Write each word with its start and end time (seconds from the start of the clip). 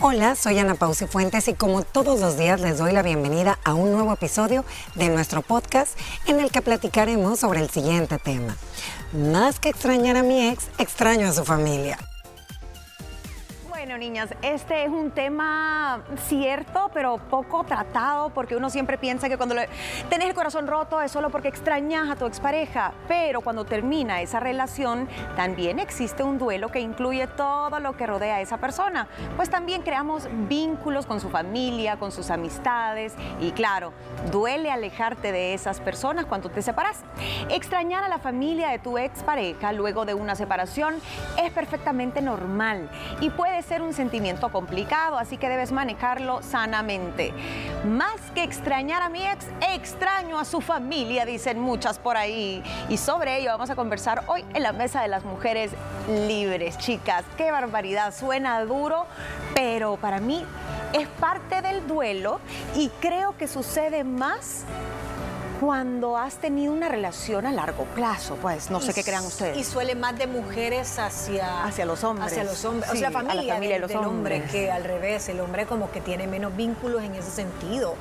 Hola, 0.00 0.36
soy 0.36 0.56
Ana 0.60 0.76
Pausi 0.76 1.08
Fuentes 1.08 1.48
y 1.48 1.54
como 1.54 1.82
todos 1.82 2.20
los 2.20 2.38
días 2.38 2.60
les 2.60 2.78
doy 2.78 2.92
la 2.92 3.02
bienvenida 3.02 3.58
a 3.64 3.74
un 3.74 3.90
nuevo 3.90 4.12
episodio 4.12 4.64
de 4.94 5.08
nuestro 5.08 5.42
podcast 5.42 5.98
en 6.26 6.38
el 6.38 6.52
que 6.52 6.62
platicaremos 6.62 7.40
sobre 7.40 7.58
el 7.58 7.68
siguiente 7.68 8.16
tema. 8.18 8.56
Más 9.12 9.58
que 9.58 9.70
extrañar 9.70 10.16
a 10.16 10.22
mi 10.22 10.50
ex, 10.50 10.68
extraño 10.78 11.26
a 11.26 11.32
su 11.32 11.44
familia. 11.44 11.98
Bueno, 13.88 14.00
niñas, 14.00 14.28
este 14.42 14.84
es 14.84 14.90
un 14.90 15.10
tema 15.12 16.02
cierto, 16.26 16.90
pero 16.92 17.16
poco 17.16 17.64
tratado, 17.64 18.28
porque 18.28 18.54
uno 18.54 18.68
siempre 18.68 18.98
piensa 18.98 19.30
que 19.30 19.38
cuando 19.38 19.54
le- 19.54 19.66
tenés 20.10 20.28
el 20.28 20.34
corazón 20.34 20.66
roto 20.66 21.00
es 21.00 21.10
solo 21.10 21.30
porque 21.30 21.48
extrañas 21.48 22.10
a 22.10 22.16
tu 22.16 22.26
expareja, 22.26 22.92
pero 23.08 23.40
cuando 23.40 23.64
termina 23.64 24.20
esa 24.20 24.40
relación, 24.40 25.08
también 25.36 25.78
existe 25.78 26.22
un 26.22 26.36
duelo 26.36 26.68
que 26.70 26.80
incluye 26.80 27.28
todo 27.28 27.80
lo 27.80 27.96
que 27.96 28.06
rodea 28.06 28.36
a 28.36 28.40
esa 28.42 28.58
persona. 28.58 29.08
Pues 29.36 29.48
también 29.48 29.80
creamos 29.80 30.28
vínculos 30.50 31.06
con 31.06 31.18
su 31.18 31.30
familia, 31.30 31.96
con 31.96 32.12
sus 32.12 32.30
amistades, 32.30 33.14
y 33.40 33.52
claro, 33.52 33.94
duele 34.30 34.70
alejarte 34.70 35.32
de 35.32 35.54
esas 35.54 35.80
personas 35.80 36.26
cuando 36.26 36.50
te 36.50 36.60
separas. 36.60 37.00
Extrañar 37.48 38.04
a 38.04 38.08
la 38.10 38.18
familia 38.18 38.68
de 38.68 38.80
tu 38.80 38.98
expareja 38.98 39.72
luego 39.72 40.04
de 40.04 40.12
una 40.12 40.34
separación 40.34 40.96
es 41.42 41.50
perfectamente 41.52 42.20
normal 42.20 42.90
y 43.22 43.30
puede 43.30 43.62
ser 43.62 43.77
un 43.82 43.92
sentimiento 43.92 44.50
complicado, 44.50 45.18
así 45.18 45.36
que 45.36 45.48
debes 45.48 45.72
manejarlo 45.72 46.42
sanamente. 46.42 47.32
Más 47.86 48.20
que 48.34 48.42
extrañar 48.42 49.02
a 49.02 49.08
mi 49.08 49.24
ex, 49.26 49.46
extraño 49.72 50.38
a 50.38 50.44
su 50.44 50.60
familia, 50.60 51.24
dicen 51.24 51.60
muchas 51.60 51.98
por 51.98 52.16
ahí. 52.16 52.62
Y 52.88 52.96
sobre 52.96 53.38
ello 53.38 53.50
vamos 53.50 53.70
a 53.70 53.76
conversar 53.76 54.24
hoy 54.26 54.44
en 54.54 54.62
la 54.62 54.72
Mesa 54.72 55.02
de 55.02 55.08
las 55.08 55.24
Mujeres 55.24 55.72
Libres. 56.26 56.78
Chicas, 56.78 57.24
qué 57.36 57.50
barbaridad, 57.50 58.14
suena 58.14 58.60
duro, 58.64 59.06
pero 59.54 59.96
para 59.96 60.20
mí 60.20 60.44
es 60.92 61.08
parte 61.08 61.62
del 61.62 61.86
duelo 61.86 62.40
y 62.74 62.88
creo 63.00 63.36
que 63.36 63.46
sucede 63.46 64.04
más 64.04 64.64
cuando 65.60 66.16
has 66.16 66.36
tenido 66.36 66.72
una 66.72 66.88
relación 66.88 67.46
a 67.46 67.52
largo 67.52 67.84
plazo, 67.94 68.36
pues 68.40 68.70
no 68.70 68.80
sé 68.80 68.94
qué 68.94 69.02
crean 69.02 69.24
ustedes. 69.24 69.56
Y 69.56 69.64
suele 69.64 69.94
más 69.94 70.16
de 70.16 70.26
mujeres 70.26 70.98
hacia, 70.98 71.64
Hacia 71.64 71.84
los 71.84 72.04
hombres. 72.04 72.28
Hacia 72.30 72.44
los 72.44 72.64
hombres. 72.64 72.90
Sí, 72.92 72.96
o 72.96 73.00
sea, 73.00 73.08
a 73.08 73.10
la 73.10 73.18
familia, 73.20 73.54
familia 73.54 73.76
de 73.76 73.80
del- 73.80 73.80
los 73.82 73.88
del 73.88 73.98
hombre, 73.98 74.34
hombres. 74.36 74.52
que 74.52 74.70
al 74.70 74.84
revés, 74.84 75.28
el 75.28 75.40
hombre 75.40 75.66
como 75.66 75.90
que 75.90 76.00
tiene 76.00 76.26
menos 76.26 76.54
vínculos 76.56 77.02
en 77.02 77.14
ese 77.14 77.30
sentido. 77.30 77.94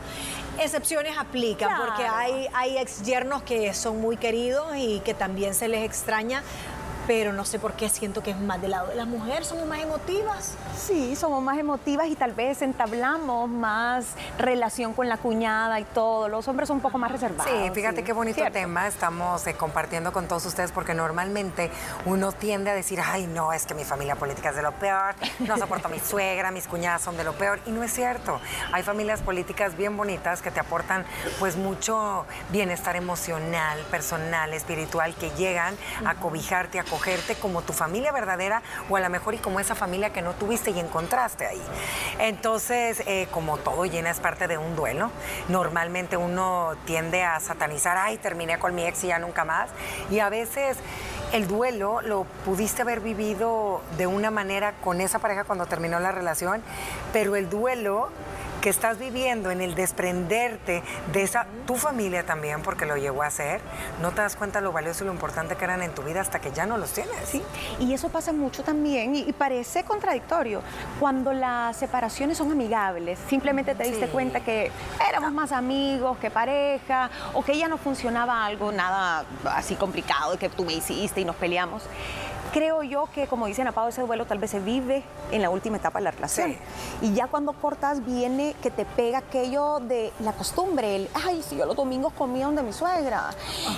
Excepciones 0.59 1.17
aplican, 1.17 1.69
Claro. 1.69 1.85
porque 1.87 2.03
hay, 2.05 2.47
hay 2.53 2.77
ex 2.77 3.01
yernos 3.03 3.43
que 3.43 3.73
son 3.73 4.01
muy 4.01 4.17
queridos 4.17 4.75
y 4.75 4.99
que 5.01 5.13
también 5.13 5.53
se 5.53 5.67
les 5.67 5.83
extraña, 5.83 6.41
pero 7.07 7.31
no 7.31 7.45
sé 7.45 7.57
por 7.57 7.73
qué 7.73 7.87
siento 7.87 8.21
que 8.21 8.31
es 8.31 8.39
más 8.39 8.61
del 8.61 8.71
lado 8.71 8.89
de 8.89 8.95
las 8.95 9.07
mujeres, 9.07 9.47
somos 9.47 9.65
más 9.65 9.79
emotivas. 9.79 10.55
Sí, 10.75 11.15
somos 11.15 11.41
más 11.41 11.57
emotivas 11.57 12.07
y 12.07 12.15
tal 12.15 12.33
vez 12.33 12.61
entablamos 12.61 13.49
más 13.49 14.07
relación 14.37 14.93
con 14.93 15.07
la 15.07 15.17
cuñada 15.17 15.79
y 15.79 15.85
todo. 15.85 16.27
Los 16.27 16.47
hombres 16.49 16.67
son 16.67 16.77
un 16.77 16.81
poco 16.81 16.97
más 16.97 17.11
reservados. 17.11 17.51
Sí, 17.51 17.71
fíjate 17.73 18.03
qué 18.03 18.11
bonito 18.11 18.35
Cierto. 18.35 18.59
tema 18.59 18.87
estamos 18.87 19.47
eh, 19.47 19.53
compartiendo 19.53 20.11
con 20.11 20.27
todos 20.27 20.45
ustedes 20.45 20.73
porque 20.73 20.93
normalmente 20.93 21.71
uno 22.05 22.33
tiende 22.33 22.71
a 22.71 22.73
decir, 22.73 22.99
ay, 23.03 23.25
no, 23.25 23.53
es 23.53 23.65
que 23.65 23.73
mi 23.73 23.85
familia 23.85 24.15
política 24.15 24.49
es 24.49 24.57
de 24.57 24.61
lo 24.61 24.73
peor, 24.73 25.15
no 25.39 25.57
soporto 25.57 25.87
a 25.87 25.91
mi 25.91 25.99
suegra, 25.99 26.51
mis 26.51 26.67
cuñadas 26.67 27.01
son 27.01 27.15
de 27.15 27.23
lo 27.23 27.33
peor. 27.33 27.61
Y 27.65 27.71
no 27.71 27.83
es 27.83 27.93
cierto. 27.93 28.41
Hay 28.73 28.83
familias 28.83 29.21
políticas 29.21 29.77
bien 29.77 29.95
bonitas 29.95 30.41
que 30.41 30.51
te 30.51 30.59
aportan 30.59 31.05
pues 31.39 31.55
mucho 31.55 32.25
bienestar 32.49 32.97
emocional, 32.97 33.79
personal, 33.89 34.53
espiritual, 34.53 35.15
que 35.15 35.29
llegan 35.31 35.75
a 36.05 36.15
cobijarte, 36.15 36.79
a 36.79 36.83
como 37.41 37.61
tu 37.61 37.73
familia 37.73 38.11
verdadera 38.11 38.61
o 38.89 38.97
a 38.97 38.99
lo 38.99 39.09
mejor 39.09 39.33
y 39.35 39.37
como 39.37 39.59
esa 39.59 39.75
familia 39.75 40.11
que 40.11 40.21
no 40.21 40.33
tuviste 40.33 40.71
y 40.71 40.79
encontraste 40.79 41.45
ahí. 41.45 41.61
Entonces, 42.19 43.03
eh, 43.05 43.27
como 43.31 43.57
todo 43.57 43.85
llena 43.85 44.09
es 44.09 44.19
parte 44.19 44.47
de 44.47 44.57
un 44.57 44.75
duelo, 44.75 45.11
normalmente 45.49 46.17
uno 46.17 46.75
tiende 46.85 47.23
a 47.23 47.39
satanizar, 47.39 47.97
ay, 47.97 48.17
terminé 48.17 48.59
con 48.59 48.75
mi 48.75 48.85
ex 48.85 49.03
y 49.03 49.07
ya 49.07 49.19
nunca 49.19 49.45
más. 49.45 49.69
Y 50.09 50.19
a 50.19 50.29
veces 50.29 50.77
el 51.33 51.47
duelo 51.47 52.01
lo 52.01 52.23
pudiste 52.45 52.81
haber 52.81 53.01
vivido 53.01 53.81
de 53.97 54.07
una 54.07 54.31
manera 54.31 54.73
con 54.83 55.01
esa 55.01 55.19
pareja 55.19 55.43
cuando 55.43 55.65
terminó 55.65 55.99
la 55.99 56.11
relación, 56.11 56.61
pero 57.13 57.35
el 57.35 57.49
duelo 57.49 58.09
que 58.67 58.71
estás 58.71 58.99
viviendo 58.99 59.49
en 59.49 59.61
el 59.61 59.75
desprenderte 59.75 60.83
de 61.13 61.23
esa 61.23 61.45
tu 61.65 61.75
familia 61.75 62.25
también 62.25 62.61
porque 62.63 62.85
lo 62.85 62.97
llegó 62.97 63.23
a 63.23 63.27
hacer, 63.27 63.61
no 64.01 64.11
te 64.11 64.19
das 64.19 64.35
cuenta 64.35 64.59
lo 64.59 64.73
valioso 64.73 65.05
y 65.05 65.07
lo 65.07 65.13
importante 65.13 65.55
que 65.55 65.63
eran 65.63 65.81
en 65.83 65.95
tu 65.95 66.01
vida 66.01 66.19
hasta 66.19 66.41
que 66.41 66.51
ya 66.51 66.65
no 66.65 66.77
los 66.77 66.91
tienes. 66.91 67.15
Sí, 67.29 67.41
y 67.79 67.93
eso 67.93 68.09
pasa 68.09 68.33
mucho 68.33 68.63
también 68.65 69.15
y, 69.15 69.19
y 69.21 69.31
parece 69.31 69.85
contradictorio. 69.85 70.61
Cuando 70.99 71.31
las 71.31 71.77
separaciones 71.77 72.39
son 72.39 72.51
amigables, 72.51 73.17
simplemente 73.29 73.73
te 73.73 73.85
diste 73.85 74.07
Sí. 74.07 74.11
cuenta 74.11 74.41
que 74.41 74.69
éramos 75.09 75.31
más 75.31 75.53
amigos 75.53 76.17
que 76.17 76.29
pareja 76.29 77.09
o 77.33 77.45
que 77.45 77.57
ya 77.57 77.69
no 77.69 77.77
funcionaba 77.77 78.45
algo, 78.45 78.73
nada 78.73 79.23
así 79.45 79.75
complicado 79.75 80.37
que 80.37 80.49
tú 80.49 80.65
me 80.65 80.73
hiciste 80.73 81.21
y 81.21 81.23
nos 81.25 81.37
peleamos. 81.37 81.83
Creo 82.57 82.81
yo 82.81 83.07
que, 83.13 83.27
como 83.27 83.45
dicen 83.45 83.71
Pau, 83.71 83.87
ese 83.87 84.01
duelo 84.01 84.25
tal 84.25 84.39
vez 84.39 84.49
se 84.49 84.59
vive 84.59 85.03
en 85.31 85.43
la 85.43 85.51
última 85.51 85.77
etapa 85.77 85.99
de 85.99 86.05
la 86.05 86.09
relación. 86.09 86.53
Sí. 86.53 86.57
Y 87.03 87.13
ya 87.13 87.27
cuando 87.27 87.53
cortas 87.53 88.03
viene 88.03 88.55
que 88.63 88.71
te 88.71 88.83
pega 88.83 89.19
aquello 89.19 89.79
de 89.79 90.11
la 90.21 90.33
costumbre, 90.33 90.95
el, 90.95 91.09
ay, 91.13 91.43
si 91.47 91.55
yo 91.55 91.67
los 91.67 91.75
domingos 91.75 92.13
comía 92.13 92.47
donde 92.47 92.63
mi 92.63 92.73
suegra, 92.73 93.29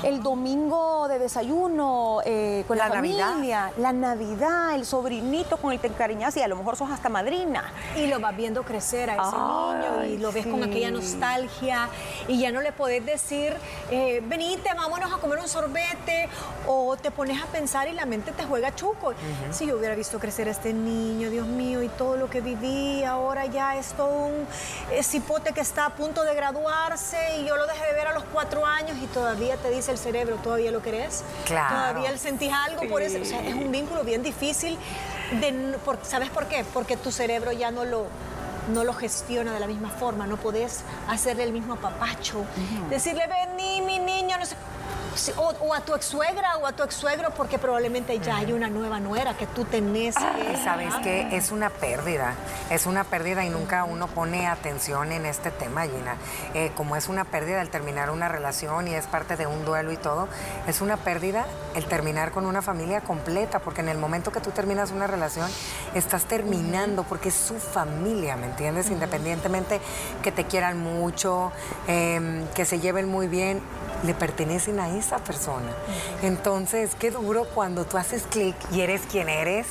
el 0.01 0.23
domingo 0.23 1.09
de 1.09 1.19
desayuno 1.19 2.21
eh, 2.23 2.63
con 2.69 2.77
la, 2.77 2.87
La 2.87 2.95
Navidad. 2.95 3.29
familia, 3.31 3.71
la 3.79 3.91
Navidad, 3.91 4.73
el 4.75 4.85
sobrinito 4.85 5.57
con 5.57 5.73
el 5.73 5.79
que 5.81 5.89
te 5.89 5.93
encariñas 5.93 6.37
y 6.37 6.41
a 6.41 6.47
lo 6.47 6.55
mejor 6.55 6.77
sos 6.77 6.89
hasta 6.89 7.09
madrina. 7.09 7.73
Y 7.97 8.07
lo 8.07 8.21
vas 8.21 8.37
viendo 8.37 8.63
crecer 8.63 9.09
a 9.09 9.15
ese 9.15 9.35
niño 9.35 10.05
y 10.05 10.17
lo 10.19 10.31
ves 10.31 10.47
con 10.47 10.63
aquella 10.63 10.89
nostalgia 10.89 11.89
y 12.29 12.39
ya 12.39 12.53
no 12.53 12.61
le 12.61 12.71
podés 12.71 13.05
decir, 13.05 13.53
eh, 13.91 14.23
venite, 14.25 14.73
vámonos 14.73 15.11
a 15.11 15.17
comer 15.17 15.39
un 15.39 15.49
sorbete 15.49 16.29
o 16.65 16.95
te 16.95 17.11
pones 17.11 17.43
a 17.43 17.47
pensar 17.47 17.89
y 17.89 17.91
la 17.91 18.05
mente 18.05 18.31
te 18.31 18.45
juega 18.45 18.68
chuco. 18.75 19.13
Si 19.51 19.65
yo 19.65 19.77
hubiera 19.77 19.95
visto 19.95 20.19
crecer 20.19 20.47
a 20.47 20.51
este 20.51 20.73
niño, 20.73 21.29
Dios 21.29 21.47
mío, 21.47 21.81
y 21.83 21.89
todo 21.89 22.15
lo 22.17 22.29
que 22.29 22.41
viví, 22.41 23.03
ahora 23.03 23.45
ya 23.45 23.75
es 23.77 23.93
todo 23.93 24.09
un 24.09 24.47
cipote 25.03 25.53
que 25.53 25.61
está 25.61 25.85
a 25.85 25.89
punto 25.89 26.23
de 26.23 26.33
graduarse 26.35 27.17
y 27.39 27.45
yo 27.45 27.55
lo 27.57 27.65
dejé 27.67 27.85
de 27.87 27.93
ver 27.93 28.07
a 28.07 28.13
los 28.13 28.23
cuatro 28.33 28.65
años 28.65 28.97
y 29.01 29.07
todavía 29.07 29.57
te 29.57 29.69
dice 29.69 29.91
el 29.91 29.97
cerebro, 29.97 30.35
¿todavía 30.37 30.71
lo 30.71 30.81
querés? 30.81 31.23
Claro. 31.45 31.75
¿Todavía 31.93 32.17
sentís 32.17 32.51
algo 32.53 32.87
por 32.89 33.01
eso? 33.01 33.19
O 33.21 33.25
sea, 33.25 33.41
es 33.47 33.53
un 33.55 33.71
vínculo 33.71 34.03
bien 34.03 34.23
difícil. 34.23 34.77
De, 35.39 35.49
n- 35.49 35.77
por- 35.79 35.99
¿Sabes 36.03 36.29
por 36.29 36.47
qué? 36.47 36.65
Porque 36.73 36.97
tu 36.97 37.11
cerebro 37.11 37.51
ya 37.51 37.69
no 37.69 37.85
lo, 37.85 38.07
no 38.73 38.83
lo 38.83 38.93
gestiona 38.93 39.53
de 39.53 39.59
la 39.59 39.67
misma 39.67 39.89
forma, 39.89 40.25
no 40.25 40.37
podés 40.37 40.81
hacerle 41.07 41.43
el 41.43 41.51
mismo 41.51 41.73
apapacho, 41.75 42.45
decirle, 42.89 43.23
vení, 43.27 43.81
mi 43.81 43.99
niño, 43.99 44.37
no 44.39 44.45
sé. 44.45 44.55
Sí, 45.15 45.31
O, 45.35 45.53
o 45.61 45.73
a 45.73 45.81
tu 45.81 45.95
ex 45.95 46.05
suegra 46.05 46.57
o 46.57 46.67
a 46.67 46.71
tu 46.71 46.83
ex 46.83 46.95
suegro, 46.95 47.31
porque 47.31 47.59
probablemente 47.59 48.19
ya 48.19 48.37
hay 48.37 48.53
una 48.53 48.69
nueva 48.69 48.99
nuera 48.99 49.35
que 49.35 49.47
tú 49.47 49.65
tenés 49.65 50.15
que. 50.15 50.57
Sabes 50.63 50.93
que 50.95 51.35
es 51.35 51.51
una 51.51 51.69
pérdida, 51.69 52.33
es 52.69 52.85
una 52.85 53.03
pérdida 53.03 53.43
y 53.43 53.49
nunca 53.49 53.83
uno 53.83 54.07
pone 54.07 54.47
atención 54.47 55.11
en 55.11 55.25
este 55.25 55.51
tema, 55.51 55.83
Gina. 55.83 56.15
Eh, 56.53 56.71
como 56.75 56.95
es 56.95 57.07
una 57.07 57.25
pérdida 57.25 57.61
el 57.61 57.69
terminar 57.69 58.09
una 58.11 58.27
relación 58.27 58.87
y 58.87 58.93
es 58.93 59.07
parte 59.07 59.35
de 59.35 59.47
un 59.47 59.65
duelo 59.65 59.91
y 59.91 59.97
todo, 59.97 60.27
es 60.67 60.81
una 60.81 60.97
pérdida 60.97 61.45
el 61.75 61.85
terminar 61.85 62.31
con 62.31 62.45
una 62.45 62.61
familia 62.61 63.01
completa, 63.01 63.59
porque 63.59 63.81
en 63.81 63.89
el 63.89 63.97
momento 63.97 64.31
que 64.31 64.39
tú 64.39 64.51
terminas 64.51 64.91
una 64.91 65.07
relación, 65.07 65.49
estás 65.93 66.25
terminando, 66.25 67.03
porque 67.03 67.29
es 67.29 67.35
su 67.35 67.59
familia, 67.59 68.35
¿me 68.35 68.47
entiendes? 68.47 68.89
Independientemente 68.89 69.79
que 70.23 70.31
te 70.31 70.45
quieran 70.45 70.77
mucho, 70.77 71.51
em, 71.87 72.47
que 72.49 72.65
se 72.65 72.79
lleven 72.79 73.09
muy 73.09 73.27
bien, 73.27 73.61
le 74.03 74.13
pertenecen 74.13 74.79
a 74.79 74.89
esa 74.99 75.17
persona. 75.19 75.71
Entonces, 76.21 76.91
qué 76.99 77.11
duro 77.11 77.45
cuando 77.45 77.85
tú 77.85 77.97
haces 77.97 78.23
clic 78.29 78.55
y 78.71 78.81
eres 78.81 79.01
quien 79.09 79.29
eres 79.29 79.67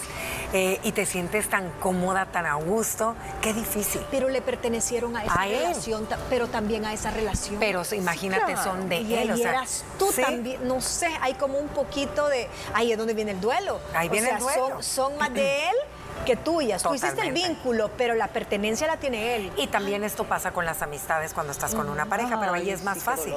eh, 0.53 0.81
y 0.83 0.93
te 0.93 1.07
sientes 1.07 1.49
tan 1.49 1.71
cómoda, 1.81 2.27
tan 2.27 2.47
a 2.47 2.55
gusto. 2.55 3.15
Qué 3.43 3.53
difícil. 3.53 4.01
Pero 4.11 4.29
le 4.29 4.41
pertenecieron 4.43 5.17
a 5.17 5.25
esa 5.25 5.35
A 5.43 5.45
relación, 5.47 6.09
pero 6.31 6.49
también 6.49 6.85
a 6.87 6.93
esa 6.93 7.11
relación. 7.11 7.57
Pero 7.61 7.83
imagínate, 7.93 8.53
Claro. 8.55 8.63
son 8.63 8.89
de 8.89 9.01
y 9.01 9.15
él. 9.15 9.31
o 9.31 9.35
ahí 9.35 9.43
sea, 9.43 9.51
eras 9.51 9.85
tú 9.99 10.11
sí. 10.13 10.23
también, 10.23 10.67
no 10.67 10.81
sé, 10.81 11.09
hay 11.21 11.35
como 11.35 11.59
un 11.59 11.69
poquito 11.69 12.29
de, 12.29 12.49
ahí 12.75 12.93
es 12.93 12.99
donde 12.99 13.15
viene 13.15 13.33
el 13.33 13.41
duelo. 13.41 13.79
Ahí 13.95 14.09
O 14.09 14.11
viene 14.11 14.29
sea, 14.29 14.37
el 14.39 14.43
duelo. 14.43 14.69
Son, 14.69 14.83
son 14.83 15.19
más 15.19 15.33
de 15.33 15.69
él 15.69 15.77
que 16.27 16.37
tuyas. 16.37 16.83
Tú 16.83 16.91
hiciste 16.91 17.09
el 17.09 17.15
Totalmente. 17.17 17.49
vínculo, 17.49 17.91
pero 17.97 18.15
la 18.15 18.29
pertenencia 18.29 18.87
la 18.87 18.97
tiene 18.99 19.37
él. 19.37 19.53
Y 19.57 19.67
también 19.69 20.05
esto 20.05 20.25
pasa 20.25 20.51
con 20.53 20.65
las 20.65 20.83
amistades 20.83 21.33
cuando 21.35 21.53
estás 21.53 21.75
con 21.75 21.89
una 21.89 22.07
pareja, 22.07 22.39
pero 22.41 22.53
ahí 22.53 22.71
es 22.71 22.83
más 22.85 22.99
sí, 22.99 23.05
fácil, 23.05 23.35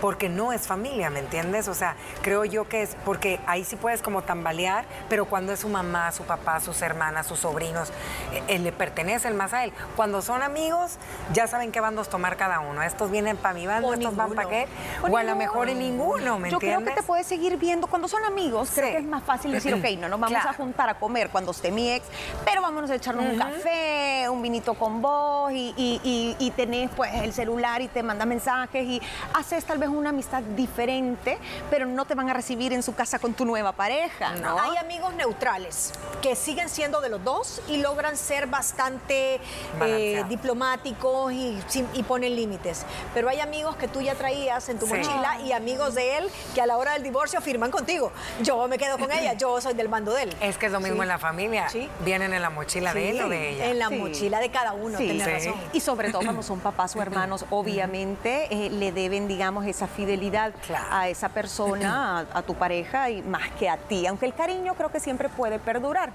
porque 0.00 0.28
no 0.28 0.52
es 0.52 0.66
familia, 0.66 1.10
¿me 1.10 1.18
entiendes? 1.20 1.68
O 1.68 1.74
sea, 1.74 1.96
creo 2.22 2.44
yo 2.44 2.68
que 2.68 2.82
es 2.82 2.96
porque 3.04 3.40
ahí 3.46 3.64
sí 3.64 3.76
puedes 3.76 4.02
como 4.02 4.22
tambalear, 4.22 4.84
pero 5.08 5.24
cuando 5.26 5.52
es 5.52 5.60
su 5.60 5.68
mamá, 5.68 6.12
su 6.12 6.22
papá, 6.24 6.60
sus 6.60 6.80
hermanas, 6.82 7.26
sus 7.26 7.40
sobrinos, 7.40 7.90
eh, 8.32 8.42
eh, 8.48 8.58
le 8.58 8.72
pertenecen 8.72 9.36
más 9.36 9.52
a 9.52 9.64
él. 9.64 9.72
Cuando 9.96 10.22
son 10.22 10.42
amigos, 10.42 10.96
ya 11.32 11.46
saben 11.46 11.72
qué 11.72 11.80
bandos 11.80 12.08
tomar 12.08 12.36
cada 12.36 12.60
uno. 12.60 12.82
Estos 12.82 13.10
vienen 13.10 13.36
para 13.36 13.54
mi 13.54 13.66
bando, 13.66 13.88
O 13.88 13.94
estos 13.94 14.14
van 14.14 14.32
para 14.34 14.48
qué, 14.48 14.66
o 15.08 15.16
a 15.16 15.22
lo 15.24 15.34
mejor 15.36 15.68
en 15.68 15.78
ninguno, 15.78 16.38
¿me 16.38 16.50
Yo 16.50 16.58
creo 16.58 16.72
entiendes? 16.72 16.94
que 16.94 17.00
te 17.00 17.06
puedes 17.06 17.26
seguir 17.26 17.56
viendo. 17.56 17.86
Cuando 17.86 18.08
son 18.08 18.24
amigos, 18.24 18.70
creo 18.74 18.90
que 18.92 18.98
es 18.98 19.04
más 19.04 19.22
fácil 19.24 19.52
decir, 19.52 19.74
ok, 19.74 19.84
no 19.98 20.08
nos 20.08 20.20
vamos 20.20 20.28
Claro. 20.38 20.50
a 20.50 20.52
juntar 20.52 20.88
a 20.88 20.94
comer 20.94 21.30
cuando 21.30 21.50
esté 21.52 21.70
mi 21.70 21.90
ex, 21.92 22.06
pero 22.44 22.62
vámonos 22.62 22.90
a 22.90 22.94
echarnos 22.94 23.24
un 23.24 23.38
café 23.38 24.08
un 24.30 24.42
vinito 24.42 24.74
con 24.74 25.00
vos 25.00 25.52
y, 25.52 25.74
y, 25.76 26.36
y, 26.38 26.50
tenés 26.52 26.90
pues 26.96 27.12
el 27.14 27.32
celular 27.32 27.80
y 27.82 27.88
te 27.88 28.02
manda 28.02 28.26
mensajes 28.26 28.84
y 28.84 29.00
haces 29.34 29.64
tal 29.64 29.78
vez 29.78 29.88
una 29.88 30.10
amistad 30.10 30.42
diferente, 30.42 31.38
pero 31.70 31.86
no 31.86 32.04
te 32.04 32.14
van 32.14 32.28
a 32.30 32.34
recibir 32.34 32.72
en 32.72 32.82
su 32.82 32.94
casa 32.94 33.18
con 33.18 33.34
tu 33.34 33.44
nueva 33.44 33.72
pareja, 33.72 34.34
¿no? 34.36 34.58
Hay 34.58 34.76
amigos 34.76 35.14
neutrales 35.14 35.92
que 36.22 36.36
siguen 36.36 36.68
siendo 36.68 37.00
de 37.00 37.08
los 37.08 37.22
dos 37.22 37.62
y 37.68 37.78
logran 37.78 38.16
ser 38.16 38.46
bastante 38.46 39.40
eh, 39.82 40.24
diplomáticos 40.28 41.32
y, 41.32 41.58
y 41.94 42.02
ponen 42.02 42.34
límites. 42.34 42.84
Pero 43.14 43.28
hay 43.28 43.40
amigos 43.40 43.76
que 43.76 43.88
tú 43.88 44.00
ya 44.00 44.14
traías 44.14 44.68
en 44.68 44.78
tu 44.78 44.86
mochila 44.86 45.40
y 45.44 45.52
amigos 45.52 45.94
de 45.94 46.18
él 46.18 46.30
que 46.54 46.60
a 46.60 46.66
la 46.66 46.76
hora 46.76 46.92
del 46.92 47.02
divorcio 47.02 47.40
firman 47.40 47.70
contigo. 47.70 48.12
Yo 48.42 48.66
me 48.68 48.78
quedo 48.78 48.98
con 48.98 49.10
ella, 49.12 49.34
yo 49.34 49.60
soy 49.60 49.74
del 49.74 49.88
bando 49.88 50.12
de 50.12 50.24
él. 50.24 50.36
Es 50.40 50.58
que 50.58 50.66
es 50.66 50.72
lo 50.72 50.80
mismo 50.80 51.02
en 51.02 51.08
la 51.08 51.18
familia. 51.18 51.68
Vienen 52.08 52.32
en 52.32 52.40
la 52.40 52.48
mochila 52.48 52.94
de 52.94 53.10
él 53.10 53.20
o 53.20 53.28
de 53.28 53.50
ella. 53.50 53.66
En 53.66 53.78
la 53.78 53.90
mochila 53.90 54.40
de 54.40 54.50
cada 54.50 54.72
uno, 54.72 54.98
razón. 54.98 55.54
Y 55.74 55.80
sobre 55.80 56.10
todo 56.10 56.22
cuando 56.22 56.42
son 56.42 56.58
papás 56.60 56.96
o 56.96 57.02
hermanos, 57.02 57.44
obviamente 57.50 58.48
eh, 58.50 58.70
le 58.70 58.92
deben, 58.92 59.28
digamos, 59.28 59.66
esa 59.66 59.86
fidelidad 59.86 60.54
a 60.90 61.10
esa 61.10 61.28
persona, 61.28 62.26
a, 62.32 62.42
tu 62.42 62.54
pareja 62.54 63.10
y 63.10 63.20
más 63.20 63.50
que 63.58 63.68
a 63.68 63.76
ti. 63.76 64.06
Aunque 64.06 64.24
el 64.24 64.32
cariño 64.32 64.74
creo 64.74 64.90
que 64.90 65.00
siempre 65.00 65.28
puede 65.28 65.58
perdurar. 65.58 66.12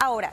Ahora, 0.00 0.32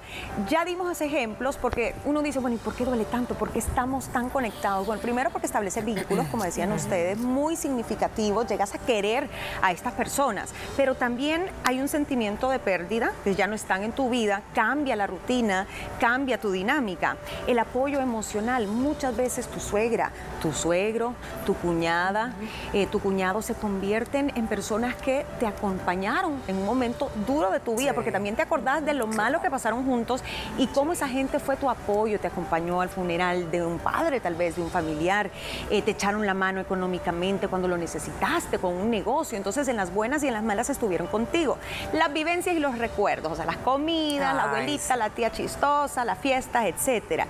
ya 0.50 0.64
dimos 0.64 1.02
ejemplos 1.02 1.58
porque 1.58 1.94
uno 2.06 2.22
dice, 2.22 2.40
bueno, 2.40 2.56
¿y 2.56 2.60
por 2.60 2.74
qué 2.74 2.86
duele 2.86 3.04
tanto? 3.04 3.36
¿Por 3.36 3.52
qué 3.52 3.60
estamos 3.60 4.08
tan 4.08 4.30
conectados? 4.30 4.88
Bueno, 4.88 5.02
primero 5.02 5.30
porque 5.30 5.46
establece 5.46 5.82
vínculos, 5.82 6.28
como 6.28 6.46
decían 6.46 6.72
ustedes, 6.72 7.18
muy 7.18 7.58
significativos, 7.58 8.48
llegas 8.48 8.74
a 8.76 8.78
querer 8.78 9.28
a 9.62 9.74
estas 9.74 9.92
personas, 9.94 10.54
pero 10.78 10.96
también 10.96 11.48
hay 11.66 11.82
un 11.82 11.90
sentimiento 11.90 12.50
de 12.50 12.60
pérdida, 12.60 13.12
que 13.26 13.36
ya 13.36 13.48
no 13.48 13.56
están 13.56 13.84
en 13.84 13.92
tu 13.92 14.10
vida, 14.10 14.42
cambia 14.54 14.96
la 14.96 15.01
rutina, 15.08 15.68
cambia 16.00 16.40
tu 16.40 16.52
dinámica. 16.52 17.18
El 17.48 17.60
apoyo 17.60 18.00
emocional, 18.00 18.68
muchas 18.68 19.16
veces 19.16 19.48
tu 19.48 19.60
suegra, 19.60 20.12
tu 20.42 20.54
suegro, 20.54 21.14
tu 21.46 21.54
cuñada, 21.56 22.34
eh, 22.74 22.88
tu 22.88 23.00
cuñado 23.00 23.42
se 23.42 23.54
convierten 23.54 24.32
en 24.36 24.48
personas 24.48 24.96
que 24.96 25.26
te 25.40 25.48
acompañaron 25.48 26.42
en 26.48 26.58
un 26.58 26.66
momento 26.66 27.12
duro 27.28 27.52
de 27.52 27.60
tu 27.60 27.76
vida, 27.76 27.94
porque 27.94 28.12
también 28.12 28.36
te 28.36 28.42
acordás 28.42 28.84
de 28.86 28.94
lo 28.94 29.08
malo 29.08 29.42
que 29.42 29.50
pasaron 29.50 29.86
juntos 29.86 30.24
y 30.58 30.68
cómo 30.68 30.94
esa 30.94 31.08
gente 31.08 31.40
fue 31.40 31.58
tu 31.58 31.70
apoyo, 31.70 32.20
te 32.20 32.28
acompañó 32.28 32.82
al 32.82 32.90
funeral 32.90 33.52
de 33.52 33.66
un 33.66 33.80
padre, 33.80 34.20
tal 34.20 34.36
vez 34.36 34.56
de 34.56 34.62
un 34.62 34.70
familiar, 34.70 35.30
eh, 35.70 35.82
te 35.82 35.92
echaron 35.92 36.26
la 36.26 36.34
mano 36.34 36.60
económicamente 36.60 37.48
cuando 37.48 37.68
lo 37.68 37.78
necesitaste 37.78 38.60
con 38.60 38.74
un 38.74 38.90
negocio. 38.90 39.38
Entonces, 39.38 39.68
en 39.68 39.78
las 39.78 39.94
buenas 39.94 40.24
y 40.24 40.28
en 40.28 40.34
las 40.34 40.44
malas 40.44 40.70
estuvieron 40.70 41.08
contigo. 41.08 41.58
Las 41.94 42.12
vivencias 42.14 42.56
y 42.56 42.60
los 42.60 42.78
recuerdos, 42.78 43.32
o 43.32 43.36
sea, 43.36 43.46
las 43.46 43.58
comidas, 43.58 44.36
la 44.36 44.44
abuelita, 44.44 44.91
la 44.96 45.10
tía 45.10 45.32
chistosa, 45.32 46.06
las 46.06 46.18
fiestas, 46.20 46.66
etcétera. 46.66 47.28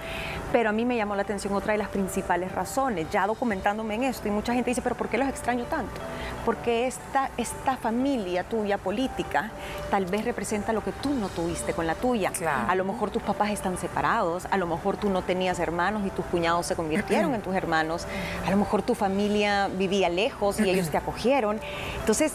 Pero 0.51 0.69
a 0.69 0.71
mí 0.71 0.85
me 0.85 0.95
llamó 0.95 1.15
la 1.15 1.21
atención 1.21 1.53
otra 1.53 1.73
de 1.73 1.77
las 1.77 1.89
principales 1.89 2.51
razones, 2.51 3.07
ya 3.09 3.25
documentándome 3.27 3.95
en 3.95 4.03
esto, 4.03 4.27
y 4.27 4.31
mucha 4.31 4.53
gente 4.53 4.71
dice, 4.71 4.81
pero 4.81 4.95
¿por 4.95 5.07
qué 5.07 5.17
los 5.17 5.29
extraño 5.29 5.65
tanto? 5.65 6.01
Porque 6.45 6.87
esta, 6.87 7.29
esta 7.37 7.77
familia 7.77 8.43
tuya 8.43 8.77
política 8.77 9.51
tal 9.89 10.05
vez 10.05 10.25
representa 10.25 10.73
lo 10.73 10.83
que 10.83 10.91
tú 10.91 11.13
no 11.13 11.29
tuviste 11.29 11.73
con 11.73 11.87
la 11.87 11.95
tuya. 11.95 12.31
A 12.67 12.75
lo 12.75 12.83
mejor 12.83 13.11
tus 13.11 13.21
papás 13.21 13.51
están 13.51 13.77
separados, 13.77 14.47
a 14.51 14.57
lo 14.57 14.67
mejor 14.67 14.97
tú 14.97 15.09
no 15.09 15.21
tenías 15.21 15.59
hermanos 15.59 16.03
y 16.05 16.09
tus 16.09 16.25
cuñados 16.25 16.65
se 16.65 16.75
convirtieron 16.75 17.33
en 17.35 17.41
tus 17.41 17.55
hermanos, 17.55 18.05
a 18.45 18.51
lo 18.51 18.57
mejor 18.57 18.81
tu 18.81 18.95
familia 18.95 19.67
vivía 19.67 20.09
lejos 20.09 20.59
y 20.59 20.69
ellos 20.69 20.89
te 20.89 20.97
acogieron. 20.97 21.59
Entonces, 21.99 22.33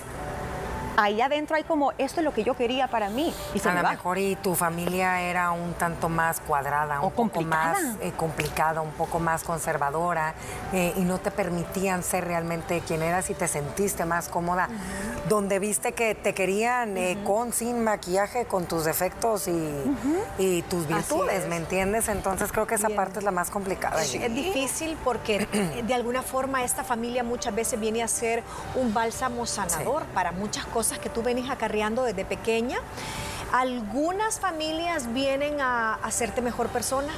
ahí 0.96 1.20
adentro 1.20 1.56
hay 1.56 1.64
como, 1.64 1.92
esto 1.98 2.20
es 2.20 2.24
lo 2.24 2.32
que 2.32 2.44
yo 2.44 2.54
quería 2.54 2.88
para 2.88 3.08
mí. 3.08 3.32
Y 3.54 3.68
a 3.68 3.82
lo 3.82 3.88
mejor 3.88 4.18
y 4.18 4.36
tu 4.36 4.54
familia 4.54 5.20
era 5.20 5.50
un 5.50 5.74
tanto 5.74 6.08
más 6.08 6.40
cuadrada, 6.40 7.00
un 7.00 7.12
poco 7.12 7.42
más 7.42 7.78
eh, 8.00 8.12
complicada, 8.16 8.80
un 8.80 8.92
poco 8.92 9.18
más 9.18 9.44
conservadora 9.44 10.34
eh, 10.72 10.94
y 10.96 11.00
no 11.00 11.18
te 11.18 11.30
permitían 11.30 12.02
ser 12.02 12.24
realmente 12.24 12.80
quien 12.80 13.02
eras 13.02 13.30
y 13.30 13.34
te 13.34 13.48
sentiste 13.48 14.04
más 14.04 14.28
cómoda. 14.28 14.68
Donde 15.28 15.58
viste 15.58 15.92
que 15.92 16.14
te 16.14 16.34
querían 16.34 16.96
eh, 16.96 17.18
con, 17.24 17.52
sin 17.52 17.82
maquillaje, 17.82 18.46
con 18.46 18.66
tus 18.66 18.84
defectos 18.84 19.48
y, 19.48 20.62
tus 20.70 20.86
virtudes, 20.86 21.46
¿me 21.48 21.56
entiendes? 21.56 22.08
Entonces 22.08 22.50
creo 22.50 22.66
que 22.66 22.76
esa 22.76 22.88
parte 22.88 23.18
es 23.18 23.24
la 23.24 23.30
más 23.30 23.50
complicada. 23.50 24.02
Es, 24.02 24.14
es 24.14 24.34
difícil 24.34 24.96
porque 25.04 25.46
de 25.86 25.94
alguna 25.94 26.22
forma 26.22 26.64
esta 26.64 26.84
familia 26.84 27.22
muchas 27.22 27.54
veces 27.54 27.78
viene 27.78 28.02
a 28.02 28.08
ser 28.08 28.42
un 28.74 28.94
bálsamo 28.94 29.46
sanador 29.46 30.04
para 30.06 30.32
muchas 30.32 30.64
cosas 30.66 30.85
que 30.94 31.08
tú 31.08 31.22
venís 31.22 31.50
acarreando 31.50 32.02
desde 32.04 32.24
pequeña. 32.24 32.78
Algunas 33.52 34.40
familias 34.40 35.12
vienen 35.12 35.60
a 35.60 35.94
hacerte 35.94 36.42
mejor 36.42 36.68
persona, 36.68 37.12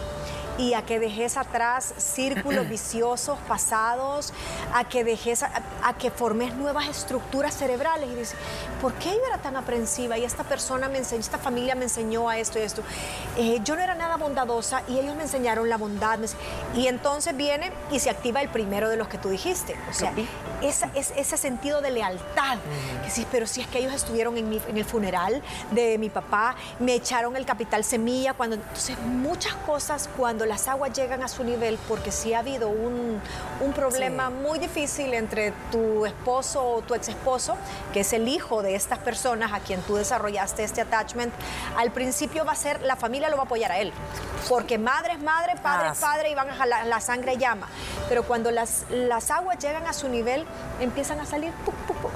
y 0.58 0.74
a 0.74 0.82
que 0.82 0.98
dejes 0.98 1.36
atrás 1.36 1.94
círculos 1.96 2.68
viciosos 2.68 3.38
pasados, 3.46 4.34
a 4.74 4.84
que 4.84 5.04
dejes, 5.04 5.44
a, 5.44 5.94
que 5.98 6.10
formes 6.10 6.54
nuevas 6.54 6.88
estructuras 6.88 7.56
cerebrales 7.56 8.10
y 8.10 8.14
dices, 8.14 8.36
¿por 8.82 8.92
qué 8.94 9.10
yo 9.10 9.20
era 9.28 9.38
tan 9.38 9.56
aprensiva? 9.56 10.18
Y 10.18 10.24
esta 10.24 10.44
persona 10.44 10.88
me 10.88 10.98
enseñó, 10.98 11.20
esta 11.20 11.38
familia 11.38 11.74
me 11.74 11.84
enseñó 11.84 12.28
a 12.28 12.38
esto 12.38 12.58
y 12.58 12.62
esto. 12.62 12.82
Eh, 13.36 13.60
yo 13.64 13.76
no 13.76 13.82
era 13.82 13.94
nada 13.94 14.16
bondadosa 14.16 14.82
y 14.88 14.98
ellos 14.98 15.14
me 15.16 15.22
enseñaron 15.22 15.68
la 15.68 15.76
bondad. 15.76 16.18
Y 16.74 16.88
entonces 16.88 17.36
viene 17.36 17.70
y 17.92 18.00
se 18.00 18.10
activa 18.10 18.40
el 18.40 18.48
primero 18.48 18.88
de 18.88 18.96
los 18.96 19.08
que 19.08 19.18
tú 19.18 19.28
dijiste. 19.28 19.76
O 19.88 19.92
sea, 19.92 20.12
esa, 20.62 20.90
es, 20.94 21.12
ese 21.16 21.36
sentido 21.36 21.80
de 21.80 21.90
lealtad. 21.90 22.58
Que 23.04 23.10
sí, 23.10 23.26
pero 23.30 23.46
si 23.46 23.60
es 23.60 23.68
que 23.68 23.78
ellos 23.78 23.92
estuvieron 23.92 24.36
en, 24.36 24.52
en 24.52 24.76
el 24.76 24.84
funeral 24.84 25.42
de 25.70 25.98
mi 25.98 26.10
papá, 26.10 26.56
me 26.80 26.94
echaron 26.94 27.36
el 27.36 27.46
capital 27.46 27.84
semilla, 27.84 28.34
cuando 28.34 28.56
entonces 28.56 28.98
muchas 28.98 29.54
cosas 29.66 30.08
cuando 30.16 30.46
las 30.48 30.66
aguas 30.66 30.92
llegan 30.92 31.22
a 31.22 31.28
su 31.28 31.44
nivel 31.44 31.78
porque 31.86 32.10
si 32.10 32.34
ha 32.34 32.40
habido 32.40 32.68
un, 32.68 33.20
problema 33.74 34.30
muy 34.30 34.58
difícil 34.58 35.14
entre 35.14 35.52
tu 35.70 36.04
esposo 36.04 36.64
o 36.64 36.82
tu 36.82 36.94
ex 36.94 37.08
esposo, 37.08 37.56
que 37.92 38.00
es 38.00 38.12
el 38.12 38.26
hijo 38.26 38.62
de 38.62 38.74
estas 38.74 38.98
personas 38.98 39.52
a 39.52 39.60
quien 39.60 39.80
tú 39.82 39.96
desarrollaste 39.96 40.64
este 40.64 40.80
attachment, 40.80 41.32
al 41.76 41.92
principio 41.92 42.44
va 42.44 42.52
a 42.52 42.56
ser, 42.56 42.80
la 42.82 42.96
familia 42.96 43.28
lo 43.28 43.36
va 43.36 43.42
a 43.42 43.46
apoyar 43.46 43.70
a 43.70 43.78
él, 43.78 43.92
porque 44.48 44.78
madre 44.78 45.12
es 45.12 45.20
madre, 45.20 45.54
padre 45.62 45.90
es 45.92 46.02
ah, 46.02 46.06
padre 46.12 46.30
y 46.30 46.34
van 46.34 46.50
a 46.50 46.54
jalar, 46.54 46.86
la 46.86 47.00
sangre 47.00 47.36
llama. 47.36 47.68
Pero 48.08 48.24
cuando 48.24 48.50
las, 48.50 48.84
las 48.90 49.30
aguas 49.30 49.58
llegan 49.58 49.86
a 49.86 49.92
su 49.92 50.08
nivel, 50.08 50.44
empiezan 50.80 51.20
a 51.20 51.26
salir 51.26 51.52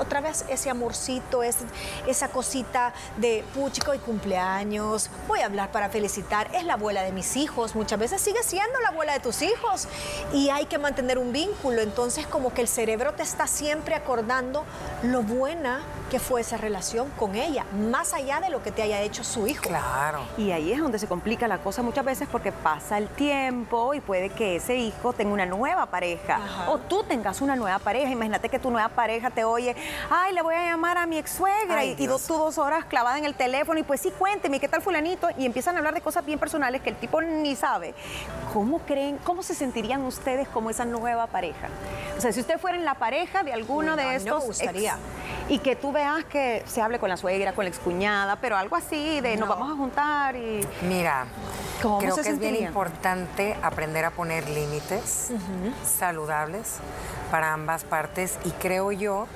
otra 0.02 0.20
vez 0.20 0.44
ese 0.48 0.68
amorcito, 0.68 1.42
esa 1.42 2.28
cosita 2.28 2.92
de 3.16 3.44
puchico 3.54 3.94
y 3.94 3.98
cumpleaños, 3.98 5.10
voy 5.28 5.40
a 5.40 5.46
hablar 5.46 5.70
para 5.70 5.88
felicitar, 5.88 6.50
es 6.54 6.64
la 6.64 6.74
abuela 6.74 7.02
de 7.02 7.12
mis 7.12 7.36
hijos, 7.36 7.74
muchas 7.74 7.98
veces 7.98 8.20
sigue 8.20 8.42
siendo 8.42 8.80
la 8.80 8.88
abuela 8.88 9.14
de 9.14 9.20
tus 9.20 9.42
hijos 9.42 9.88
y 10.32 10.50
hay 10.50 10.66
que 10.66 10.78
mantener 10.78 11.18
un 11.18 11.32
vínculo. 11.32 11.80
Entonces 11.80 12.26
como 12.26 12.52
que 12.52 12.60
el 12.60 12.68
cerebro 12.68 13.14
te 13.14 13.22
está 13.22 13.46
siempre 13.46 13.94
acordando 13.94 14.64
lo 15.02 15.22
buena 15.22 15.80
que 16.12 16.20
fue 16.20 16.42
esa 16.42 16.58
relación 16.58 17.08
con 17.18 17.34
ella, 17.36 17.64
más 17.88 18.12
allá 18.12 18.38
de 18.38 18.50
lo 18.50 18.62
que 18.62 18.70
te 18.70 18.82
haya 18.82 19.00
hecho 19.00 19.24
su 19.24 19.46
hijo. 19.46 19.62
Claro. 19.62 20.20
Y 20.36 20.50
ahí 20.50 20.70
es 20.70 20.78
donde 20.78 20.98
se 20.98 21.08
complica 21.08 21.48
la 21.48 21.56
cosa 21.56 21.80
muchas 21.80 22.04
veces 22.04 22.28
porque 22.30 22.52
pasa 22.52 22.98
el 22.98 23.08
tiempo 23.08 23.94
y 23.94 24.00
puede 24.02 24.28
que 24.28 24.56
ese 24.56 24.76
hijo 24.76 25.14
tenga 25.14 25.32
una 25.32 25.46
nueva 25.46 25.86
pareja 25.86 26.66
o 26.68 26.76
tú 26.76 27.02
tengas 27.04 27.40
una 27.40 27.56
nueva 27.56 27.78
pareja. 27.78 28.10
Imagínate 28.10 28.50
que 28.50 28.58
tu 28.58 28.70
nueva 28.70 28.90
pareja 28.90 29.30
te 29.30 29.44
oye, 29.44 29.74
ay, 30.10 30.34
le 30.34 30.42
voy 30.42 30.54
a 30.54 30.66
llamar 30.66 30.98
a 30.98 31.06
mi 31.06 31.16
ex 31.16 31.30
suegra 31.30 31.82
y, 31.82 31.94
tú 31.96 32.36
dos 32.36 32.58
horas 32.58 32.84
clavada 32.84 33.16
en 33.16 33.24
el 33.24 33.34
teléfono 33.34 33.80
y 33.80 33.82
pues 33.82 34.02
sí, 34.02 34.12
cuénteme, 34.18 34.60
¿qué 34.60 34.68
tal 34.68 34.82
fulanito? 34.82 35.28
Y 35.38 35.46
empiezan 35.46 35.76
a 35.76 35.78
hablar 35.78 35.94
de 35.94 36.02
cosas 36.02 36.26
bien 36.26 36.38
personales 36.38 36.82
que 36.82 36.90
el 36.90 36.96
tipo 36.96 37.22
ni 37.22 37.56
sabe. 37.56 37.94
¿Cómo 38.52 38.80
creen, 38.80 39.16
cómo 39.24 39.42
se 39.42 39.54
sentirían 39.54 40.02
ustedes 40.02 40.46
como 40.48 40.68
esa 40.68 40.84
nueva 40.84 41.26
pareja? 41.26 41.68
O 42.18 42.20
sea, 42.20 42.32
si 42.32 42.40
ustedes 42.40 42.60
fueran 42.60 42.84
la 42.84 42.96
pareja 42.96 43.42
de 43.44 43.54
alguno 43.54 43.96
de 43.96 44.16
estos... 44.16 44.42
me 44.42 44.46
gustaría. 44.46 44.98
Y 45.48 45.58
que 45.58 45.76
tú 45.76 45.92
veas 45.92 46.24
que 46.24 46.62
se 46.66 46.80
hable 46.80 46.98
con 46.98 47.08
la 47.08 47.16
suegra, 47.16 47.52
con 47.52 47.64
la 47.64 47.70
excuñada, 47.70 48.36
pero 48.36 48.56
algo 48.56 48.76
así 48.76 49.20
de 49.20 49.36
nos 49.36 49.48
vamos 49.48 49.70
a 49.70 49.76
juntar 49.76 50.36
y... 50.36 50.66
Mira, 50.82 51.26
creo 51.80 52.16
que 52.16 52.28
es 52.28 52.38
bien 52.38 52.56
importante 52.56 53.56
aprender 53.62 54.04
a 54.04 54.10
poner 54.10 54.48
límites 54.48 55.30
saludables 55.84 56.76
para 57.30 57.52
ambas 57.52 57.84
partes 57.84 58.38
y 58.44 58.50
creo 58.50 58.92
yo 58.92 59.26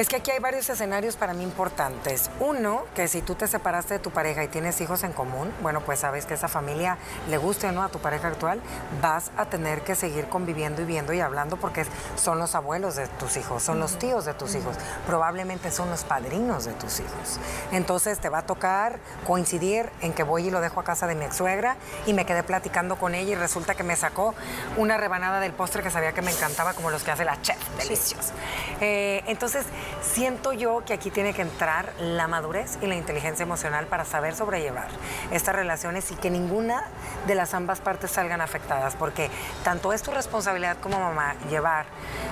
es 0.00 0.08
que 0.08 0.16
aquí 0.16 0.30
hay 0.30 0.38
varios 0.38 0.70
escenarios 0.70 1.16
para 1.16 1.34
mí 1.34 1.44
importantes. 1.44 2.30
Uno, 2.40 2.84
que 2.94 3.06
si 3.06 3.20
tú 3.20 3.34
te 3.34 3.46
separaste 3.46 3.92
de 3.92 4.00
tu 4.00 4.10
pareja 4.10 4.42
y 4.42 4.48
tienes 4.48 4.80
hijos 4.80 5.02
en 5.04 5.12
común, 5.12 5.52
bueno, 5.60 5.82
pues 5.82 5.98
sabes 5.98 6.24
que 6.24 6.32
esa 6.32 6.48
familia 6.48 6.96
le 7.28 7.36
guste 7.36 7.66
o 7.66 7.72
no 7.72 7.82
a 7.82 7.90
tu 7.90 7.98
pareja 7.98 8.28
actual, 8.28 8.62
vas 9.02 9.30
a 9.36 9.44
tener 9.44 9.82
que 9.82 9.94
seguir 9.94 10.30
conviviendo 10.30 10.80
y 10.80 10.86
viendo 10.86 11.12
y 11.12 11.20
hablando 11.20 11.58
porque 11.58 11.84
son 12.16 12.38
los 12.38 12.54
abuelos 12.54 12.96
de 12.96 13.08
tus 13.08 13.36
hijos, 13.36 13.62
son 13.62 13.78
los 13.78 13.98
tíos 13.98 14.24
de 14.24 14.32
tus 14.32 14.54
hijos, 14.54 14.74
probablemente 15.06 15.70
son 15.70 15.90
los 15.90 16.04
padrinos 16.04 16.64
de 16.64 16.72
tus 16.72 17.00
hijos. 17.00 17.38
Entonces 17.70 18.20
te 18.20 18.30
va 18.30 18.38
a 18.38 18.46
tocar 18.46 19.00
coincidir 19.26 19.90
en 20.00 20.14
que 20.14 20.22
voy 20.22 20.46
y 20.46 20.50
lo 20.50 20.62
dejo 20.62 20.80
a 20.80 20.84
casa 20.84 21.06
de 21.08 21.14
mi 21.14 21.26
ex 21.26 21.36
suegra 21.36 21.76
y 22.06 22.14
me 22.14 22.24
quedé 22.24 22.42
platicando 22.42 22.96
con 22.96 23.14
ella 23.14 23.32
y 23.32 23.34
resulta 23.34 23.74
que 23.74 23.82
me 23.82 23.96
sacó 23.96 24.34
una 24.78 24.96
rebanada 24.96 25.40
del 25.40 25.52
postre 25.52 25.82
que 25.82 25.90
sabía 25.90 26.12
que 26.12 26.22
me 26.22 26.30
encantaba, 26.30 26.72
como 26.72 26.90
los 26.90 27.02
que 27.02 27.10
hace 27.10 27.26
la 27.26 27.38
chef, 27.42 27.58
deliciosos. 27.76 28.32
Eh, 28.80 29.22
entonces, 29.26 29.66
Siento 30.02 30.52
yo 30.52 30.82
que 30.84 30.92
aquí 30.92 31.10
tiene 31.10 31.34
que 31.34 31.42
entrar 31.42 31.92
la 31.98 32.26
madurez 32.28 32.78
y 32.82 32.86
la 32.86 32.94
inteligencia 32.94 33.42
emocional 33.42 33.86
para 33.86 34.04
saber 34.04 34.34
sobrellevar 34.34 34.88
estas 35.30 35.54
relaciones 35.54 36.10
y 36.10 36.14
que 36.14 36.30
ninguna 36.30 36.84
de 37.26 37.34
las 37.34 37.54
ambas 37.54 37.80
partes 37.80 38.10
salgan 38.10 38.40
afectadas, 38.40 38.96
porque 38.96 39.30
tanto 39.62 39.92
es 39.92 40.02
tu 40.02 40.10
responsabilidad 40.10 40.78
como 40.80 40.98
mamá 40.98 41.34
llevar 41.48 41.86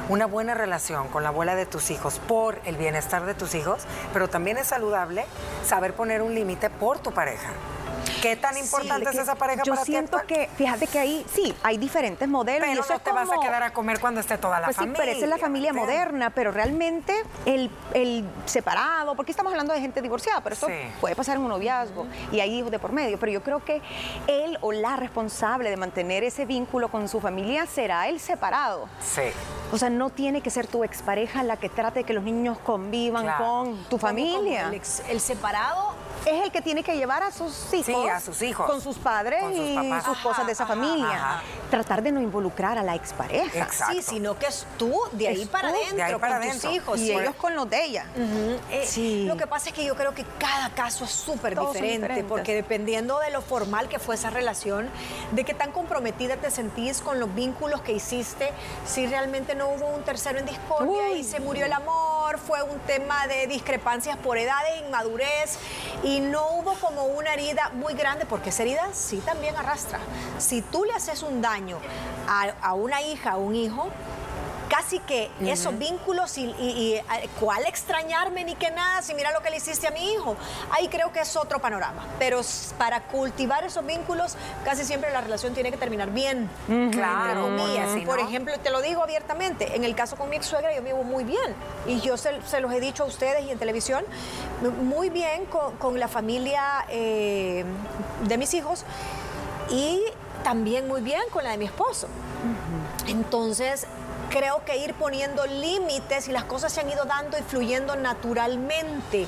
una 0.08 0.26
buena 0.26 0.54
relación 0.54 1.08
con 1.08 1.22
la 1.22 1.28
abuela 1.28 1.54
de 1.54 1.66
tus 1.66 1.90
hijos 1.90 2.18
por 2.26 2.60
el 2.64 2.76
bienestar 2.76 3.26
de 3.26 3.34
tus 3.34 3.54
hijos, 3.54 3.82
pero 4.12 4.28
también 4.28 4.56
es 4.56 4.68
saludable 4.68 5.24
saber 5.64 5.94
poner 5.94 6.22
un 6.22 6.34
límite 6.34 6.70
por 6.70 6.98
tu 6.98 7.12
pareja. 7.12 7.50
¿Qué 8.22 8.36
tan 8.36 8.56
importante 8.56 9.10
es 9.10 9.18
esa 9.18 9.34
pareja 9.34 9.62
yo 9.64 9.72
para 9.74 9.84
ti? 9.84 9.92
Yo 9.92 9.98
siento 9.98 10.18
que, 10.26 10.48
fíjate 10.56 10.86
que 10.86 10.98
ahí 10.98 11.26
sí, 11.32 11.54
hay 11.62 11.78
diferentes 11.78 12.28
modelos. 12.28 12.60
Pero 12.60 12.80
y 12.80 12.84
eso 12.84 12.92
no 12.92 13.00
te 13.00 13.12
vas 13.12 13.28
a 13.30 13.40
quedar 13.40 13.62
a 13.62 13.72
comer 13.72 14.00
cuando 14.00 14.20
esté 14.20 14.38
toda 14.38 14.60
la 14.60 14.66
pues 14.66 14.76
familia. 14.76 14.96
Sí, 14.96 15.00
pero 15.00 15.16
esa 15.16 15.24
es 15.24 15.30
la 15.30 15.38
familia 15.38 15.72
moderna, 15.72 16.30
pero 16.30 16.50
realmente 16.50 17.14
el, 17.44 17.70
el, 17.94 18.24
separado, 18.46 19.14
porque 19.14 19.30
estamos 19.30 19.52
hablando 19.52 19.72
de 19.72 19.80
gente 19.80 20.02
divorciada, 20.02 20.40
pero 20.42 20.54
esto 20.54 20.68
puede 21.00 21.14
pasar 21.14 21.36
en 21.36 21.42
un 21.42 21.48
noviazgo 21.48 22.06
y 22.32 22.40
hay 22.40 22.58
hijos 22.58 22.70
de 22.70 22.78
por 22.78 22.92
medio, 22.92 23.18
pero 23.18 23.32
yo 23.32 23.42
creo 23.42 23.64
que 23.64 23.80
él 24.26 24.58
o 24.60 24.72
la 24.72 24.96
responsable 24.96 25.70
de 25.70 25.76
mantener 25.76 26.24
ese 26.24 26.46
vínculo 26.46 26.90
con 26.90 27.08
su 27.08 27.20
familia 27.20 27.66
será 27.66 28.08
el 28.08 28.20
separado. 28.20 28.88
Sí. 29.00 29.22
O 29.72 29.78
sea, 29.78 29.90
no 29.90 30.10
tiene 30.10 30.40
que 30.40 30.50
ser 30.50 30.66
tu 30.66 30.84
expareja 30.84 31.42
la 31.42 31.56
que 31.56 31.68
trate 31.68 32.00
de 32.00 32.04
que 32.04 32.14
los 32.14 32.24
niños 32.24 32.58
convivan 32.58 33.26
con 33.36 33.84
tu 33.84 33.98
familia. 33.98 34.68
el, 34.68 34.80
el 35.08 35.20
separado 35.20 35.94
es 36.26 36.44
el 36.44 36.50
que 36.50 36.62
tiene 36.62 36.82
que 36.82 36.96
llevar 36.96 37.22
a 37.22 37.30
sus 37.30 37.72
hijos, 37.72 38.07
sí, 38.08 38.16
a 38.16 38.20
sus 38.20 38.42
hijos. 38.42 38.66
con 38.66 38.80
sus 38.80 38.96
padres 38.98 39.42
y 39.54 39.76
sus 40.04 40.18
cosas 40.18 40.46
de 40.46 40.52
esa 40.52 40.66
familia. 40.66 41.42
Tratar 41.70 42.02
de 42.02 42.12
no 42.12 42.20
involucrar 42.20 42.78
a 42.78 42.82
la 42.82 42.94
expareja. 42.94 43.64
Exacto. 43.64 43.94
Sí, 43.94 44.02
sino 44.02 44.38
que 44.38 44.46
es 44.46 44.66
tú 44.76 45.00
de 45.12 45.28
ahí 45.28 45.46
para 45.46 45.68
adentro, 45.68 46.20
con 46.20 46.50
tus 46.50 46.64
hijos. 46.64 46.98
Y 47.00 47.12
ellos 47.12 47.34
con 47.36 47.54
los 47.54 47.68
de 47.68 47.84
ella. 47.84 48.06
Eh, 48.70 48.84
sí. 48.86 49.24
Lo 49.24 49.36
que 49.36 49.46
pasa 49.46 49.68
es 49.68 49.74
que 49.74 49.84
yo 49.84 49.94
creo 49.94 50.14
que 50.14 50.24
cada 50.38 50.70
caso 50.70 51.04
es 51.04 51.10
súper 51.10 51.58
diferente, 51.58 52.24
porque 52.24 52.54
dependiendo 52.54 53.18
de 53.18 53.30
lo 53.30 53.42
formal 53.42 53.88
que 53.88 53.98
fue 53.98 54.14
esa 54.14 54.30
relación, 54.30 54.88
de 55.32 55.44
qué 55.44 55.54
tan 55.54 55.72
comprometida 55.72 56.36
te 56.36 56.50
sentís 56.50 57.00
con 57.00 57.20
los 57.20 57.34
vínculos 57.34 57.80
que 57.82 57.92
hiciste, 57.92 58.50
si 58.86 59.06
realmente 59.06 59.54
no 59.54 59.68
hubo 59.68 59.86
un 59.88 60.02
tercero 60.02 60.38
en 60.38 60.46
discordia 60.46 61.12
y 61.12 61.24
se 61.24 61.40
murió 61.40 61.66
el 61.66 61.72
amor, 61.72 62.17
fue 62.36 62.62
un 62.62 62.78
tema 62.80 63.26
de 63.26 63.46
discrepancias 63.46 64.18
por 64.18 64.36
edad 64.36 64.58
e 64.74 64.84
inmadurez 64.84 65.58
y 66.02 66.20
no 66.20 66.46
hubo 66.50 66.74
como 66.74 67.04
una 67.04 67.32
herida 67.32 67.70
muy 67.70 67.94
grande, 67.94 68.26
porque 68.26 68.50
esa 68.50 68.64
herida 68.64 68.88
sí 68.92 69.22
también 69.24 69.56
arrastra. 69.56 70.00
Si 70.36 70.60
tú 70.60 70.84
le 70.84 70.92
haces 70.92 71.22
un 71.22 71.40
daño 71.40 71.78
a, 72.28 72.52
a 72.60 72.74
una 72.74 73.00
hija, 73.00 73.30
a 73.30 73.36
un 73.38 73.56
hijo, 73.56 73.88
casi 74.68 74.98
que 75.00 75.30
esos 75.40 75.76
vínculos 75.78 76.36
y, 76.38 77.00
cuál 77.40 77.64
extrañarme 77.66 78.44
ni 78.44 78.54
que 78.54 78.70
nada, 78.70 79.02
si 79.02 79.14
mira 79.14 79.32
lo 79.32 79.40
que 79.40 79.50
le 79.50 79.56
hiciste 79.56 79.86
a 79.86 79.90
mi 79.90 80.12
hijo, 80.12 80.36
ahí 80.70 80.88
creo 80.88 81.12
que 81.12 81.20
es 81.20 81.36
otro 81.36 81.60
panorama. 81.60 82.06
Pero 82.18 82.40
para 82.76 83.02
cultivar 83.04 83.64
esos 83.64 83.84
vínculos, 83.84 84.36
casi 84.64 84.84
siempre 84.84 85.10
la 85.10 85.20
relación 85.20 85.54
tiene 85.54 85.70
que 85.70 85.76
terminar 85.76 86.10
bien. 86.10 86.48
Claro. 86.92 87.56
Por 88.06 88.20
ejemplo, 88.20 88.58
te 88.62 88.70
lo 88.70 88.82
digo 88.82 89.02
abiertamente, 89.02 89.74
en 89.76 89.84
el 89.84 89.94
caso 89.94 90.16
con 90.16 90.28
mi 90.28 90.36
ex 90.36 90.46
suegra 90.46 90.74
yo 90.74 90.82
vivo 90.82 91.02
muy 91.02 91.24
bien 91.24 91.54
y 91.86 92.00
yo 92.00 92.16
se, 92.16 92.32
los 92.60 92.72
he 92.72 92.80
dicho 92.80 93.04
a 93.04 93.06
ustedes 93.06 93.44
y 93.44 93.50
en 93.50 93.58
televisión, 93.58 94.04
muy 94.82 95.10
bien 95.10 95.46
con, 95.46 95.98
la 95.98 96.06
familia 96.06 96.84
eh, 96.90 97.64
de 98.24 98.38
mis 98.38 98.54
hijos 98.54 98.84
y 99.70 100.00
también 100.44 100.86
muy 100.86 101.00
bien 101.00 101.22
con 101.32 101.42
la 101.44 101.50
de 101.50 101.58
mi 101.58 101.64
esposo. 101.64 102.08
Entonces, 103.06 103.86
creo 104.28 104.64
que 104.64 104.76
ir 104.76 104.94
poniendo 104.94 105.46
límites 105.46 106.28
y 106.28 106.32
las 106.32 106.44
cosas 106.44 106.72
se 106.72 106.80
han 106.80 106.90
ido 106.90 107.04
dando 107.04 107.38
y 107.38 107.42
fluyendo 107.42 107.96
naturalmente. 107.96 109.26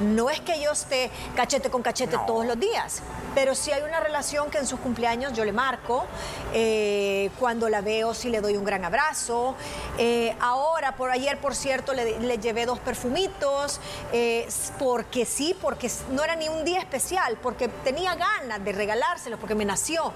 No 0.00 0.30
es 0.30 0.40
que 0.40 0.60
yo 0.60 0.72
esté 0.72 1.10
cachete 1.36 1.70
con 1.70 1.82
cachete 1.82 2.16
todos 2.26 2.44
los 2.44 2.58
días, 2.58 3.02
pero 3.34 3.54
sí 3.54 3.72
hay 3.72 3.82
una 3.82 4.00
relación 4.00 4.50
que 4.50 4.58
en 4.58 4.66
sus 4.66 4.80
cumpleaños 4.80 5.32
yo 5.32 5.44
le 5.44 5.52
marco, 5.52 6.06
eh, 6.52 7.30
cuando 7.38 7.68
la 7.68 7.80
veo 7.80 8.14
sí 8.14 8.28
le 8.28 8.40
doy 8.40 8.56
un 8.56 8.64
gran 8.64 8.84
abrazo. 8.84 9.54
Eh, 9.98 10.34
ahora, 10.40 10.96
por 10.96 11.10
ayer, 11.10 11.38
por 11.38 11.54
cierto, 11.54 11.94
le, 11.94 12.38
llevé 12.38 12.66
dos 12.66 12.80
perfumitos, 12.80 13.80
eh, 14.12 14.48
porque 14.78 15.24
sí, 15.24 15.56
porque 15.60 15.90
no 16.10 16.24
era 16.24 16.34
ni 16.34 16.48
un 16.48 16.64
día 16.64 16.80
especial, 16.80 17.38
porque 17.42 17.68
tenía 17.68 18.14
ganas 18.14 18.64
de 18.64 18.72
regalárselos, 18.72 19.38
porque 19.38 19.54
me 19.54 19.64
nació. 19.64 20.12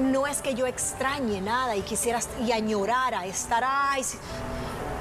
No 0.00 0.26
es 0.26 0.40
que 0.40 0.54
yo 0.54 0.66
extrañe 0.66 1.40
nada 1.40 1.76
y 1.76 1.82
quisiera 1.82 2.20
y 2.40 2.52
añorara 2.52 3.26
estar 3.26 3.62
ahí 3.64 4.02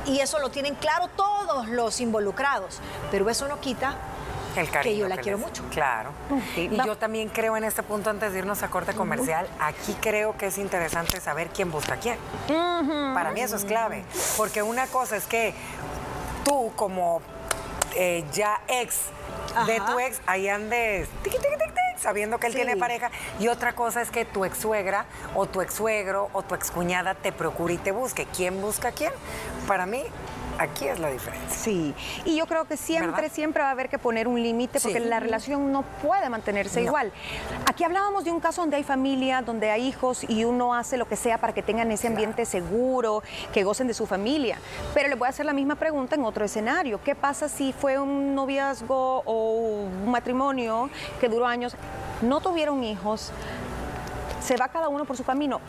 y 0.05 0.19
eso 0.19 0.39
lo 0.39 0.49
tienen 0.49 0.75
claro 0.75 1.07
todos 1.15 1.67
los 1.67 1.99
involucrados, 2.01 2.79
pero 3.11 3.29
eso 3.29 3.47
no 3.47 3.59
quita 3.59 3.95
el 4.55 4.69
que 4.69 4.97
yo 4.97 5.07
la 5.07 5.17
quiero 5.17 5.37
mucho. 5.37 5.63
Claro. 5.71 6.11
y 6.55 6.75
yo 6.75 6.97
también 6.97 7.29
creo 7.29 7.55
en 7.55 7.63
este 7.63 7.83
punto, 7.83 8.09
antes 8.09 8.33
de 8.33 8.39
irnos 8.39 8.63
a 8.63 8.69
corte 8.69 8.93
comercial, 8.93 9.47
aquí 9.59 9.95
creo 10.01 10.35
que 10.37 10.47
es 10.47 10.57
interesante 10.57 11.21
saber 11.21 11.49
quién 11.49 11.71
busca 11.71 11.93
a 11.93 11.97
quién. 11.97 12.17
Para 12.47 13.31
mí 13.31 13.41
eso 13.41 13.55
es 13.55 13.65
clave, 13.65 14.03
porque 14.37 14.61
una 14.61 14.87
cosa 14.87 15.15
es 15.15 15.25
que 15.25 15.53
tú 16.43 16.71
como 16.75 17.21
eh, 17.95 18.25
ya 18.33 18.61
ex 18.67 19.01
de 19.67 19.79
tu 19.81 19.99
ex, 19.99 20.21
ahí 20.25 20.47
andes 20.47 21.09
sabiendo 22.01 22.39
que 22.39 22.47
él 22.47 22.55
tiene 22.55 22.77
pareja. 22.77 23.11
Y 23.39 23.47
otra 23.47 23.73
cosa 23.73 24.01
es 24.01 24.09
que 24.09 24.25
tu 24.25 24.43
ex 24.45 24.57
suegra 24.57 25.05
o 25.35 25.45
tu 25.45 25.61
ex 25.61 25.73
suegro 25.73 26.29
o 26.33 26.43
tu 26.43 26.55
ex 26.55 26.71
cuñada 26.71 27.15
te 27.15 27.31
procure 27.31 27.75
y 27.75 27.77
te 27.77 27.91
busque. 27.91 28.25
¿Quién 28.25 28.61
busca 28.61 28.89
a 28.89 28.91
quién? 28.91 29.13
Para 29.67 29.85
mí, 29.85 30.03
Aquí 30.61 30.87
es 30.87 30.99
la 30.99 31.09
diferencia. 31.09 31.57
Sí, 31.57 31.95
y 32.23 32.37
yo 32.37 32.45
creo 32.45 32.65
que 32.65 32.77
siempre, 32.77 33.29
siempre 33.29 33.63
va 33.63 33.69
a 33.69 33.71
haber 33.71 33.89
que 33.89 33.97
poner 33.97 34.27
un 34.27 34.39
límite 34.39 34.79
porque 34.79 34.99
la 34.99 35.19
relación 35.19 35.71
no 35.71 35.81
puede 36.03 36.29
mantenerse 36.29 36.83
igual. 36.83 37.11
Aquí 37.65 37.83
hablábamos 37.83 38.25
de 38.25 38.31
un 38.31 38.39
caso 38.39 38.61
donde 38.61 38.77
hay 38.77 38.83
familia, 38.83 39.41
donde 39.41 39.71
hay 39.71 39.87
hijos 39.87 40.23
y 40.29 40.43
uno 40.43 40.75
hace 40.75 40.97
lo 40.97 41.07
que 41.07 41.15
sea 41.15 41.39
para 41.39 41.51
que 41.53 41.63
tengan 41.63 41.91
ese 41.91 42.07
ambiente 42.07 42.45
seguro, 42.45 43.23
que 43.51 43.63
gocen 43.63 43.87
de 43.87 43.95
su 43.95 44.05
familia. 44.05 44.59
Pero 44.93 45.09
le 45.09 45.15
voy 45.15 45.25
a 45.25 45.29
hacer 45.29 45.47
la 45.47 45.53
misma 45.53 45.73
pregunta 45.75 46.13
en 46.13 46.23
otro 46.25 46.45
escenario. 46.45 47.01
¿Qué 47.03 47.15
pasa 47.15 47.49
si 47.49 47.73
fue 47.73 47.97
un 47.97 48.35
noviazgo 48.35 49.23
o 49.25 49.87
un 50.03 50.11
matrimonio 50.11 50.91
que 51.19 51.27
duró 51.27 51.47
años, 51.47 51.75
no 52.21 52.39
tuvieron 52.39 52.83
hijos, 52.83 53.31
se 54.43 54.57
va 54.57 54.67
cada 54.67 54.89
uno 54.89 55.05
por 55.05 55.17
su 55.17 55.23
camino? 55.23 55.59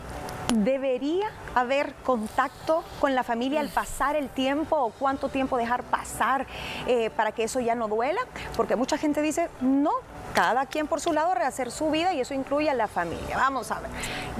¿Debería 0.53 1.31
haber 1.55 1.93
contacto 2.03 2.83
con 2.99 3.15
la 3.15 3.23
familia 3.23 3.59
al 3.59 3.69
pasar 3.69 4.15
el 4.15 4.29
tiempo 4.29 4.75
o 4.75 4.91
cuánto 4.91 5.29
tiempo 5.29 5.57
dejar 5.57 5.83
pasar 5.83 6.45
eh, 6.85 7.09
para 7.11 7.31
que 7.31 7.43
eso 7.43 7.59
ya 7.59 7.75
no 7.75 7.87
duela? 7.87 8.21
Porque 8.55 8.75
mucha 8.75 8.97
gente 8.97 9.21
dice, 9.21 9.49
no, 9.61 9.91
cada 10.33 10.65
quien 10.65 10.87
por 10.87 11.01
su 11.01 11.13
lado 11.13 11.33
rehacer 11.33 11.71
su 11.71 11.89
vida 11.89 12.13
y 12.13 12.21
eso 12.21 12.33
incluye 12.33 12.69
a 12.69 12.73
la 12.73 12.87
familia. 12.87 13.37
Vamos 13.37 13.71
a 13.71 13.79
ver, 13.79 13.89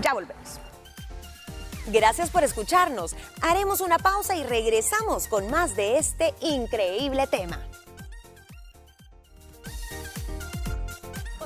ya 0.02 0.14
volvemos. 0.14 0.60
Gracias 1.88 2.30
por 2.30 2.44
escucharnos. 2.44 3.16
Haremos 3.42 3.82
una 3.82 3.98
pausa 3.98 4.36
y 4.36 4.44
regresamos 4.44 5.28
con 5.28 5.50
más 5.50 5.76
de 5.76 5.98
este 5.98 6.34
increíble 6.42 7.28
tema. 7.28 7.60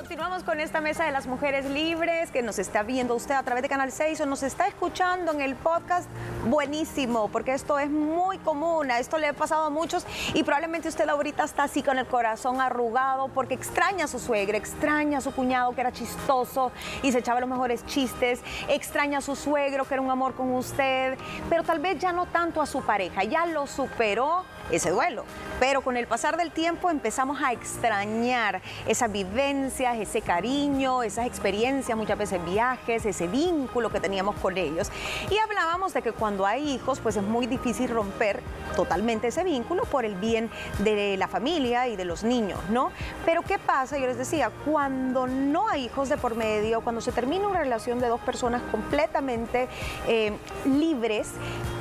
Continuamos 0.08 0.44
con 0.46 0.62
esta 0.62 0.80
mesa 0.80 1.04
de 1.04 1.12
las 1.12 1.28
mujeres 1.28 1.66
libres 1.66 2.32
que 2.32 2.42
nos 2.42 2.60
está 2.60 2.82
viendo 2.82 3.14
usted 3.14 3.36
a 3.36 3.44
través 3.44 3.62
de 3.62 3.68
Canal 3.68 3.92
6 3.92 4.22
o 4.22 4.26
nos 4.26 4.42
está 4.42 4.66
escuchando 4.66 5.34
en 5.34 5.42
el 5.42 5.58
podcast. 5.58 6.08
Buenísimo, 6.46 7.28
porque 7.28 7.54
esto 7.54 7.78
es 7.78 7.90
muy 7.90 8.38
común, 8.38 8.90
a 8.90 9.00
esto 9.00 9.18
le 9.18 9.28
ha 9.28 9.34
pasado 9.34 9.66
a 9.66 9.70
muchos 9.70 10.06
y 10.34 10.44
probablemente 10.44 10.88
usted 10.88 11.10
ahorita 11.10 11.44
está 11.44 11.64
así 11.64 11.84
con 11.84 12.00
el 12.00 12.06
corazón 12.06 12.62
arrugado 12.62 13.28
porque 13.34 13.56
extraña 13.56 14.06
a 14.06 14.08
su 14.08 14.18
suegra, 14.18 14.58
extraña 14.58 15.18
a 15.18 15.22
su 15.22 15.34
cuñado 15.34 15.76
que 15.76 15.82
era 15.82 15.92
chistoso 15.92 16.72
y 17.04 17.12
se 17.12 17.20
echaba 17.20 17.42
los 17.42 17.50
mejores 17.50 17.86
chistes, 17.86 18.40
extraña 18.70 19.18
a 19.18 19.22
su 19.22 19.36
suegro 19.36 19.84
que 19.84 19.96
era 19.96 20.02
un 20.02 20.10
amor 20.10 20.36
con 20.36 20.56
usted, 20.56 21.18
pero 21.50 21.64
tal 21.64 21.80
vez 21.80 22.00
ya 22.00 22.14
no 22.14 22.28
tanto 22.28 22.62
a 22.62 22.66
su 22.66 22.82
pareja, 22.82 23.26
ya 23.26 23.46
lo 23.46 23.68
superó 23.68 24.46
ese 24.72 24.92
duelo. 24.92 25.26
Pero 25.60 25.82
con 25.82 25.98
el 25.98 26.08
pasar 26.08 26.38
del 26.38 26.52
tiempo 26.52 26.90
empezamos 26.90 27.42
a 27.42 27.52
extrañar 27.52 28.62
esas 28.88 29.12
vivencias, 29.12 29.98
ese 29.98 30.22
cariño, 30.22 31.04
esas 31.04 31.26
experiencias, 31.26 31.98
muchas 31.98 32.18
veces 32.18 32.44
viajes, 32.46 33.06
ese 33.06 33.28
vínculo 33.28 33.90
que 33.90 34.00
teníamos 34.00 34.36
con 34.36 34.58
ellos. 34.58 34.92
Y 35.30 35.38
hablábamos 35.38 35.94
de 35.94 36.02
que 36.02 36.12
cuando 36.12 36.46
hay 36.46 36.70
hijos, 36.70 37.00
pues 37.00 37.16
es 37.16 37.24
muy 37.24 37.48
difícil 37.48 37.90
romper 37.90 38.42
totalmente 38.76 39.28
ese 39.28 39.44
vínculo 39.44 39.84
por 39.86 40.06
el 40.06 40.16
bien 40.16 40.50
de 40.80 41.18
la 41.18 41.28
familia 41.28 41.88
y 41.88 41.96
de 41.96 42.06
los 42.06 42.24
niños, 42.24 42.60
¿no? 42.70 42.92
Pero 43.26 43.42
¿qué 43.42 43.58
pasa? 43.58 43.98
Yo 43.98 44.08
les 44.08 44.18
decía, 44.18 44.52
cuando 44.66 45.28
no 45.28 45.68
hay 45.70 45.86
hijos 45.86 46.10
de 46.10 46.18
por 46.18 46.36
medio, 46.36 46.82
cuando 46.82 47.02
se 47.02 47.12
termina 47.12 47.48
una 47.48 47.60
relación 47.60 48.00
de 48.00 48.08
dos 48.08 48.22
personas 48.22 48.62
completamente 48.72 49.68
eh, 50.08 50.34
libres, 50.66 51.32
¿creen 51.32 51.77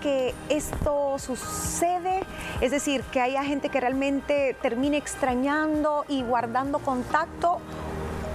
que 0.00 0.34
esto 0.48 1.18
sucede? 1.18 2.22
Es 2.60 2.70
decir, 2.70 3.02
que 3.04 3.20
haya 3.20 3.44
gente 3.44 3.68
que 3.68 3.80
realmente 3.80 4.56
termine 4.60 4.96
extrañando 4.96 6.04
y 6.08 6.22
guardando 6.22 6.78
contacto 6.80 7.58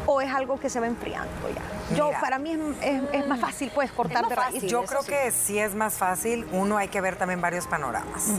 o 0.07 0.21
es 0.21 0.31
algo 0.31 0.59
que 0.59 0.69
se 0.69 0.79
va 0.79 0.87
enfriando 0.87 1.29
ya? 1.53 1.95
Yo, 1.95 2.07
Mira. 2.07 2.19
para 2.19 2.39
mí 2.39 2.51
es, 2.51 2.59
es- 2.81 3.01
es 3.11 3.27
más 3.27 3.39
fácil, 3.39 3.71
pues, 3.73 3.91
cortar 3.91 4.27
de 4.27 4.35
raíz. 4.35 4.63
Yo 4.63 4.83
creo 4.85 5.01
sí. 5.03 5.09
que 5.11 5.31
sí 5.31 5.59
es 5.59 5.75
más 5.75 5.95
fácil. 5.95 6.47
Uno, 6.51 6.77
hay 6.77 6.87
que 6.87 7.01
ver 7.01 7.15
también 7.15 7.41
varios 7.41 7.67
panoramas. 7.67 8.29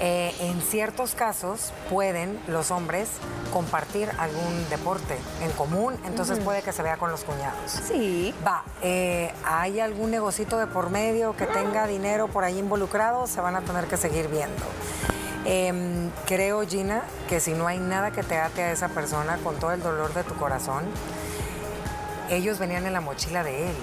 Eh, 0.00 0.32
en 0.40 0.60
ciertos 0.62 1.14
casos 1.14 1.72
pueden 1.90 2.40
los 2.46 2.70
hombres 2.70 3.08
compartir 3.52 4.08
algún 4.18 4.68
deporte 4.70 5.18
en 5.42 5.50
común, 5.52 5.96
entonces 6.04 6.38
puede 6.38 6.62
que 6.62 6.72
se 6.72 6.82
vea 6.82 6.96
con 6.96 7.10
los 7.10 7.24
cuñados. 7.24 7.72
Sí. 7.86 8.32
Va, 8.46 8.62
eh, 8.82 9.32
¿hay 9.44 9.80
algún 9.80 10.10
negocito 10.10 10.58
de 10.58 10.68
por 10.68 10.90
medio 10.90 11.34
que 11.36 11.46
tenga 11.46 11.86
dinero 11.86 12.28
por 12.28 12.44
ahí 12.44 12.58
involucrado? 12.58 13.26
Se 13.26 13.40
van 13.40 13.56
a 13.56 13.62
tener 13.62 13.86
que 13.86 13.96
seguir 13.96 14.28
viendo. 14.28 14.64
Em, 15.44 16.10
creo, 16.26 16.66
Gina, 16.66 17.02
que 17.28 17.40
si 17.40 17.54
no 17.54 17.66
hay 17.66 17.78
nada 17.78 18.10
que 18.10 18.22
te 18.22 18.36
ate 18.38 18.62
a 18.62 18.72
esa 18.72 18.88
persona 18.88 19.38
con 19.38 19.56
todo 19.56 19.72
el 19.72 19.82
dolor 19.82 20.12
de 20.12 20.22
tu 20.22 20.34
corazón, 20.34 20.84
ellos 22.30 22.58
venían 22.58 22.86
en 22.86 22.92
la 22.92 23.00
mochila 23.00 23.42
de 23.44 23.68
él. 23.70 23.74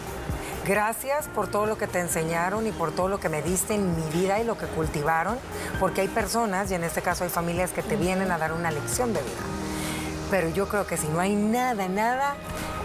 Gracias 0.65 1.27
por 1.27 1.47
todo 1.47 1.67
lo 1.67 1.77
que 1.77 1.85
te 1.87 1.99
enseñaron 1.99 2.65
y 2.65 2.71
por 2.71 2.91
todo 2.91 3.07
lo 3.07 3.19
que 3.19 3.29
me 3.29 3.41
diste 3.43 3.75
en 3.75 3.95
mi 3.95 4.09
vida 4.11 4.39
y 4.39 4.43
lo 4.43 4.57
que 4.57 4.65
cultivaron, 4.65 5.37
porque 5.79 6.01
hay 6.01 6.07
personas, 6.07 6.71
y 6.71 6.73
en 6.75 6.83
este 6.83 7.01
caso 7.03 7.23
hay 7.23 7.29
familias 7.29 7.71
que 7.71 7.83
te 7.83 7.95
vienen 7.95 8.31
a 8.31 8.37
dar 8.39 8.51
una 8.51 8.71
lección 8.71 9.13
de 9.13 9.21
vida. 9.21 9.31
Pero 10.31 10.49
yo 10.49 10.67
creo 10.67 10.87
que 10.87 10.97
si 10.97 11.07
no 11.07 11.19
hay 11.19 11.35
nada, 11.35 11.87
nada, 11.87 12.35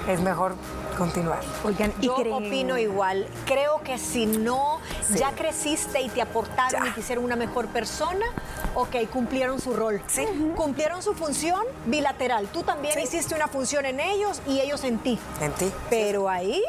es 0.09 0.21
mejor 0.21 0.57
continuar. 0.99 1.41
Oigan, 1.65 1.95
y 2.03 2.07
Yo 2.07 2.17
creen- 2.17 2.35
opino 2.35 2.77
igual. 2.77 3.27
Creo 3.47 3.81
que 3.83 3.97
si 3.97 4.27
no 4.27 4.79
Sí. 5.09 5.15
ya 5.19 5.31
creciste 5.33 6.03
y 6.03 6.11
te 6.11 6.21
aportaron 6.21 6.83
Ya. 6.85 6.91
y 6.91 6.93
te 6.93 7.01
hicieron 7.01 7.25
una 7.25 7.37
mejor 7.37 7.67
persona, 7.69 8.27
ok, 8.75 9.09
cumplieron 9.13 9.61
su 9.61 9.73
rol. 9.75 10.03
Sí. 10.07 10.27
Cumplieron 10.57 11.03
su 11.03 11.15
función 11.15 11.63
bilateral. 11.87 12.49
Tú 12.49 12.63
también 12.63 12.95
Sí. 12.95 13.01
hiciste 13.03 13.35
una 13.35 13.49
función 13.49 13.87
en 13.87 14.01
ellos 14.01 14.41
y 14.47 14.61
ellos 14.61 14.85
en 14.85 14.99
ti. 14.99 15.19
En 15.41 15.53
ti. 15.53 15.73
Pero 15.89 16.29
ahí, 16.29 16.63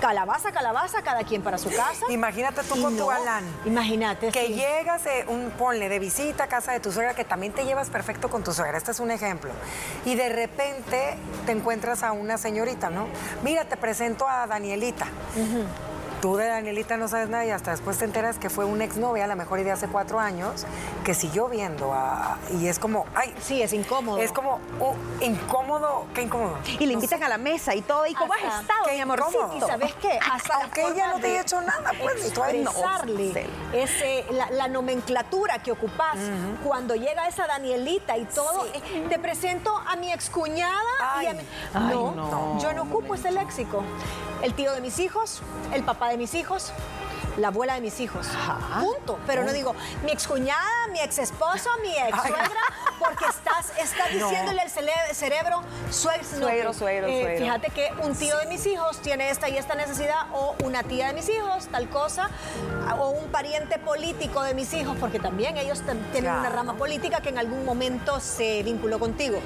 calabaza, 0.00 0.52
calabaza, 0.52 1.02
cada 1.02 1.24
quien 1.24 1.42
para 1.42 1.58
su 1.58 1.70
casa. 1.70 2.06
Imagínate 2.10 2.62
tú 2.64 2.76
Y 2.76 2.82
con 2.82 2.96
tu 2.96 3.06
galán. 3.06 3.44
Imagínate. 3.64 4.30
Que 4.30 4.46
sí. 4.46 4.54
llegas, 4.54 5.06
eh, 5.06 5.24
un, 5.28 5.50
ponle, 5.58 5.88
de 5.88 5.98
visita 5.98 6.44
a 6.44 6.46
casa 6.48 6.72
de 6.72 6.80
tu 6.80 6.92
suegra, 6.92 7.14
que 7.14 7.24
también 7.24 7.52
te 7.52 7.64
llevas 7.64 7.90
perfecto 7.90 8.28
con 8.28 8.42
tu 8.42 8.52
suegra. 8.52 8.76
Este 8.78 8.90
es 8.90 9.00
un 9.00 9.10
ejemplo. 9.10 9.50
Y 10.04 10.14
de 10.14 10.28
repente 10.28 11.16
te 11.46 11.52
encuentras 11.52 12.02
a 12.02 12.12
una 12.12 12.38
señorita, 12.38 12.90
¿no? 12.90 13.06
Mira, 13.42 13.64
te 13.64 13.76
presento 13.76 14.28
a 14.28 14.46
Danielita. 14.46 15.06
Tú 16.24 16.36
de 16.38 16.46
Danielita 16.46 16.96
no 16.96 17.06
sabes 17.06 17.28
nada 17.28 17.44
y 17.44 17.50
hasta 17.50 17.72
después 17.72 17.98
te 17.98 18.06
enteras 18.06 18.38
que 18.38 18.48
fue 18.48 18.64
una 18.64 18.84
exnovia, 18.84 19.24
a 19.24 19.26
lo 19.26 19.36
mejor 19.36 19.58
y 19.60 19.62
de 19.62 19.72
hace 19.72 19.88
cuatro 19.88 20.18
años, 20.18 20.64
que 21.04 21.12
siguió 21.12 21.48
viendo 21.48 21.92
a... 21.92 22.38
Y 22.50 22.66
es 22.68 22.78
como, 22.78 23.04
ay, 23.14 23.34
Sí, 23.42 23.60
es 23.60 23.74
incómodo. 23.74 24.16
es 24.16 24.32
como 24.32 24.58
oh, 24.80 24.94
incómodo, 25.20 26.06
qué 26.14 26.22
incómodo. 26.22 26.56
Y 26.78 26.86
le 26.86 26.94
invitan 26.94 27.22
a 27.24 27.28
la 27.28 27.36
mesa 27.36 27.74
y 27.74 27.82
todo. 27.82 28.06
¿Y 28.06 28.14
cómo 28.14 28.32
has 28.32 28.62
estado, 28.62 28.84
qué 28.86 28.94
mi 28.94 29.00
amorcito? 29.02 29.50
¿Y 29.54 29.60
sabes 29.60 29.92
qué? 30.00 30.18
Hasta 30.32 30.54
Aunque 30.62 30.88
ella 30.88 31.08
no 31.08 31.20
te 31.20 31.26
haya 31.26 31.42
hecho 31.42 31.60
nada, 31.60 31.92
pues, 32.00 32.26
y 32.26 32.30
tú 32.30 32.42
ahí 32.42 32.62
no. 32.62 32.70
expresarle 32.70 33.46
ese, 33.74 34.24
la, 34.30 34.48
la 34.50 34.68
nomenclatura 34.68 35.58
que 35.62 35.72
ocupas 35.72 36.16
cuando 36.66 36.94
llega 36.94 37.28
esa 37.28 37.46
Danielita 37.46 38.16
y 38.16 38.24
todo. 38.24 38.64
eh, 38.72 39.04
Te 39.10 39.18
presento 39.18 39.76
a 39.86 39.94
mi 39.96 40.10
excuñada 40.10 40.72
y 41.22 41.26
a 41.26 41.34
mi- 41.34 41.40
Ay, 41.74 41.94
no, 41.94 42.12
no. 42.12 42.58
yo 42.60 42.72
no 42.72 42.84
ocupo 42.84 43.14
ese 43.14 43.30
léxico. 43.30 43.82
El 44.44 44.52
tío 44.52 44.74
de 44.74 44.82
mis 44.82 44.98
hijos, 44.98 45.40
el 45.72 45.84
papá 45.84 46.10
de 46.10 46.18
mis 46.18 46.34
hijos. 46.34 46.70
La 47.38 47.48
abuela 47.48 47.76
de 47.76 47.80
mis 47.80 47.98
hijos. 47.98 48.28
Punto. 48.78 49.18
Pero 49.26 49.42
no 49.42 49.54
digo 49.54 49.74
mi 50.04 50.12
excuñada, 50.12 50.86
mi 50.92 51.00
ex 51.00 51.18
esposo, 51.18 51.70
mi 51.80 51.88
ex 51.88 52.20
suegra, 52.20 52.60
porque 52.98 53.24
estás, 53.26 53.70
estás 53.78 54.12
No. 54.14 54.28
diciéndole 54.28 54.60
al 54.60 54.70
cerebro, 54.70 55.60
sueg- 55.90 56.20
no, 56.38 56.46
Suegro, 56.46 56.70
que, 56.72 56.78
suegro, 56.78 57.08
suegro. 57.08 57.38
Fíjate 57.38 57.70
que 57.70 57.88
un 58.02 58.14
tío 58.14 58.36
de 58.38 58.46
mis 58.46 58.66
hijos 58.66 59.00
tiene 59.00 59.30
esta 59.30 59.48
y 59.48 59.56
esta 59.56 59.74
necesidad, 59.74 60.26
o 60.32 60.54
una 60.64 60.82
tía 60.82 61.08
de 61.08 61.14
mis 61.14 61.28
hijos, 61.28 61.66
tal 61.68 61.88
cosa, 61.88 62.30
o 62.98 63.10
un 63.10 63.26
pariente 63.30 63.78
político 63.78 64.42
de 64.42 64.54
mis 64.54 64.72
hijos, 64.74 64.96
porque 65.00 65.18
también 65.18 65.56
ellos 65.56 65.82
tienen 66.12 66.32
una 66.32 66.48
rama 66.50 66.74
política 66.74 67.20
que 67.20 67.28
en 67.30 67.38
algún 67.38 67.64
momento 67.64 68.20
se 68.20 68.62
vinculó 68.62 68.98
contigo. 68.98 69.38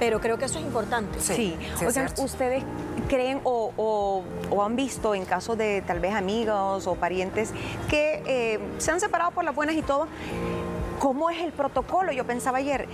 Pero 0.00 0.20
creo 0.20 0.38
que 0.38 0.46
eso 0.46 0.58
es 0.58 0.64
importante. 0.64 1.20
Sí, 1.20 1.34
Sí, 1.34 1.56
sí, 1.60 1.66
es 1.66 1.76
oigan, 1.80 1.92
cierto. 1.92 2.22
¿ustedes 2.22 2.64
creen 3.08 3.40
o, 3.44 3.72
o- 3.76 4.24
o 4.50 4.62
han 4.62 4.76
visto 4.76 5.14
en 5.14 5.24
casos 5.24 5.56
de 5.58 5.82
tal 5.82 6.00
vez 6.00 6.14
amigos 6.14 6.86
o 6.86 6.94
parientes 6.96 7.50
que 7.88 8.22
eh, 8.26 8.58
se 8.78 8.90
han 8.90 8.98
separado 9.00 9.30
por 9.30 9.44
las 9.44 9.54
buenas 9.54 9.76
y 9.76 9.82
todo? 9.82 10.08
¿Cómo 11.04 11.28
es 11.28 11.38
el 11.42 11.52
protocolo? 11.52 12.12
Yo 12.12 12.24
pensaba 12.24 12.56
ayer, 12.56 12.88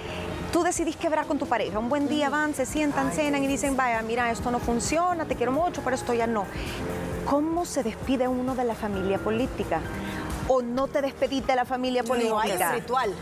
tú 0.52 0.64
decidís 0.64 0.96
quebrar 0.96 1.26
con 1.26 1.38
tu 1.38 1.46
pareja, 1.46 1.78
un 1.78 1.88
buen 1.88 2.08
día 2.08 2.28
van, 2.28 2.54
se 2.54 2.66
sientan, 2.66 3.10
Ay, 3.10 3.14
cenan 3.14 3.44
y 3.44 3.46
dicen, 3.46 3.76
vaya, 3.76 4.02
mira, 4.02 4.32
esto 4.32 4.50
no 4.50 4.58
funciona, 4.58 5.26
te 5.26 5.36
quiero 5.36 5.52
mucho, 5.52 5.80
pero 5.84 5.94
esto 5.94 6.12
ya 6.12 6.26
no. 6.26 6.44
¿Cómo 7.24 7.64
se 7.64 7.84
despide 7.84 8.26
uno 8.26 8.56
de 8.56 8.64
la 8.64 8.74
familia 8.74 9.20
política? 9.20 9.80
¿O 10.48 10.60
no 10.60 10.88
te 10.88 11.02
despedís 11.02 11.46
de 11.46 11.54
la 11.54 11.64
familia 11.64 12.02
política? 12.02 12.34
No 12.34 12.40
hay 12.40 12.50
un 12.50 12.72
ritual. 12.72 13.14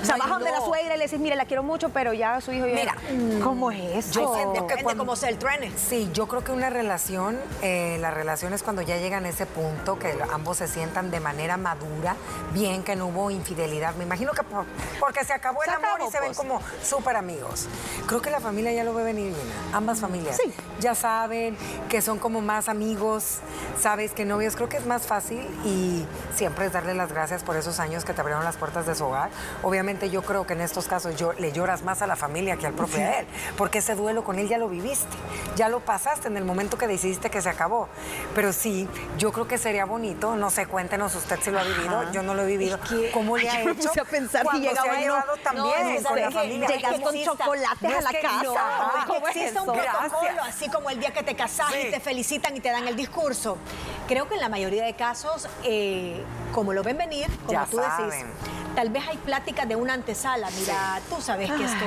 O 0.00 0.04
sea, 0.04 0.16
No, 0.16 0.24
vas 0.24 0.30
donde 0.30 0.50
la 0.50 0.60
suegra 0.60 0.94
y 0.94 0.98
le 0.98 1.04
decís, 1.04 1.18
mire, 1.20 1.36
la 1.36 1.44
quiero 1.46 1.62
mucho, 1.62 1.88
pero 1.90 2.12
ya 2.12 2.40
su 2.40 2.52
hijo 2.52 2.66
ya... 2.66 2.74
Mira, 2.74 2.96
¿cómo 3.42 3.70
es 3.70 4.06
eso? 4.06 4.20
yo 4.20 4.34
siento 4.34 4.66
que 4.66 4.82
cuando- 4.82 5.02
cómo 5.04 5.16
sea 5.16 5.28
el 5.28 5.38
truene. 5.38 5.72
Sí, 5.76 6.10
yo 6.12 6.26
creo 6.28 6.42
que 6.44 6.52
una 6.52 6.70
relación, 6.70 7.38
eh, 7.62 7.98
la 8.00 8.10
relación 8.10 8.52
es 8.52 8.62
cuando 8.62 8.82
ya 8.82 8.96
llegan 8.98 9.24
a 9.24 9.28
ese 9.28 9.46
punto 9.46 9.98
que 9.98 10.16
ambos 10.32 10.58
se 10.58 10.68
sientan 10.68 11.10
de 11.10 11.20
manera 11.20 11.56
madura, 11.56 12.16
bien, 12.52 12.82
que 12.82 12.96
no 12.96 13.06
hubo 13.06 13.30
infidelidad. 13.30 13.94
Me 13.96 14.04
imagino 14.04 14.32
que 14.32 14.42
por- 14.42 14.64
porque 14.98 15.24
se 15.24 15.32
acabó 15.32 15.62
el 15.62 15.70
Se 15.70 15.76
amor 15.76 15.88
acabó, 15.90 16.08
y 16.08 16.12
se 16.12 16.18
ven 16.20 16.28
pues. 16.28 16.38
como 16.38 16.60
súper 16.82 17.16
amigos. 17.16 17.66
Creo 18.06 18.22
que 18.22 18.30
la 18.30 18.40
familia 18.40 18.72
ya 18.72 18.84
lo 18.84 18.94
ve 18.94 19.04
venir, 19.04 19.34
Gina. 19.34 19.54
Ambas 19.76 20.00
familias. 20.00 20.36
Sí. 20.42 20.52
Ya 20.80 20.94
saben 20.94 21.56
que 21.88 22.00
son 22.02 22.18
como 22.18 22.40
más 22.40 22.68
amigos, 22.68 23.38
sabes 23.80 24.12
que 24.12 24.24
novios. 24.24 24.56
Creo 24.56 24.68
que 24.68 24.76
es 24.76 24.86
más 24.86 25.06
fácil 25.06 25.40
y 25.64 26.04
siempre 26.34 26.66
es 26.66 26.72
darle 26.72 26.94
las 26.94 27.12
gracias 27.12 27.42
por 27.42 27.56
esos 27.56 27.80
años 27.80 28.04
que 28.04 28.12
te 28.14 28.20
abrieron 28.20 28.44
las 28.44 28.56
puertas 28.56 28.86
de 28.86 28.94
su 28.94 29.04
hogar. 29.04 29.30
Obviamente 29.62 29.89
yo 29.98 30.22
creo 30.22 30.46
que 30.46 30.52
en 30.52 30.60
estos 30.60 30.86
casos 30.86 31.16
yo, 31.16 31.32
le 31.32 31.52
lloras 31.52 31.82
más 31.82 32.00
a 32.02 32.06
la 32.06 32.14
familia 32.16 32.56
que 32.56 32.66
al 32.66 32.72
propio 32.74 32.98
a 33.00 33.18
él, 33.20 33.26
porque 33.56 33.78
ese 33.78 33.94
duelo 33.96 34.22
con 34.22 34.38
él 34.38 34.48
ya 34.48 34.56
lo 34.58 34.68
viviste, 34.68 35.08
ya 35.56 35.68
lo 35.68 35.80
pasaste 35.80 36.28
en 36.28 36.36
el 36.36 36.44
momento 36.44 36.78
que 36.78 36.86
decidiste 36.86 37.28
que 37.30 37.42
se 37.42 37.48
acabó. 37.48 37.88
Pero 38.34 38.52
sí, 38.52 38.88
yo 39.18 39.32
creo 39.32 39.48
que 39.48 39.58
sería 39.58 39.84
bonito, 39.84 40.36
no 40.36 40.50
sé, 40.50 40.66
cuéntenos 40.66 41.14
usted 41.16 41.38
si 41.42 41.50
lo 41.50 41.58
ha 41.58 41.64
vivido, 41.64 42.12
yo 42.12 42.22
no 42.22 42.34
lo 42.34 42.42
he 42.42 42.46
vivido. 42.46 42.78
Es 42.82 42.88
que- 42.88 43.10
¿Cómo 43.10 43.36
le 43.36 43.48
ha 43.50 43.58
yo 43.58 43.64
me 43.66 43.72
hecho? 43.72 43.88
puse 43.88 44.00
a 44.00 44.04
pensar 44.04 44.46
si 44.52 44.58
llegaba 44.60 44.82
se 44.94 45.06
ha 45.08 45.08
No, 45.08 45.24
también 45.42 45.88
es 45.88 46.04
con 46.06 46.20
la 46.20 46.30
familia. 46.30 46.68
llegas 46.68 47.00
con 47.00 47.14
chocolates 47.24 47.90
No 47.90 47.98
a 47.98 48.00
la 48.00 48.12
casa. 48.12 48.42
no, 48.44 48.54
No, 48.54 49.06
¿Cómo 49.06 49.24
que 49.24 49.30
es 49.30 49.36
exista 49.36 49.62
un 49.62 49.70
eso? 49.70 49.84
protocolo, 49.90 50.20
Gracias. 50.34 50.48
así 50.56 50.68
como 50.70 50.90
el 50.90 51.00
día 51.00 51.12
que 51.12 51.22
te 51.22 51.34
casas 51.34 51.70
y 51.74 51.82
Sí. 51.82 51.90
te 51.90 52.00
felicitan 52.00 52.56
y 52.56 52.60
te 52.60 52.70
dan 52.70 52.86
el 52.86 52.96
discurso. 52.96 53.58
Creo 54.06 54.28
que 54.28 54.34
en 54.34 54.40
la 54.40 54.48
mayoría 54.48 54.84
de 54.84 54.94
casos, 54.94 55.48
eh, 55.64 56.22
como 56.52 56.72
lo 56.72 56.82
ven 56.82 56.98
venir, 56.98 57.26
como 57.46 57.52
Ya 57.52 57.64
tú 57.66 57.76
decís, 57.78 57.92
saben. 57.96 58.26
Tal 58.74 58.90
vez 58.90 59.06
hay 59.08 59.16
pláticas 59.18 59.68
de 59.68 59.76
una 59.76 59.94
antesala. 59.94 60.48
Mira, 60.58 61.00
tú 61.08 61.20
sabes 61.20 61.50
que 61.50 61.64
esto 61.64 61.84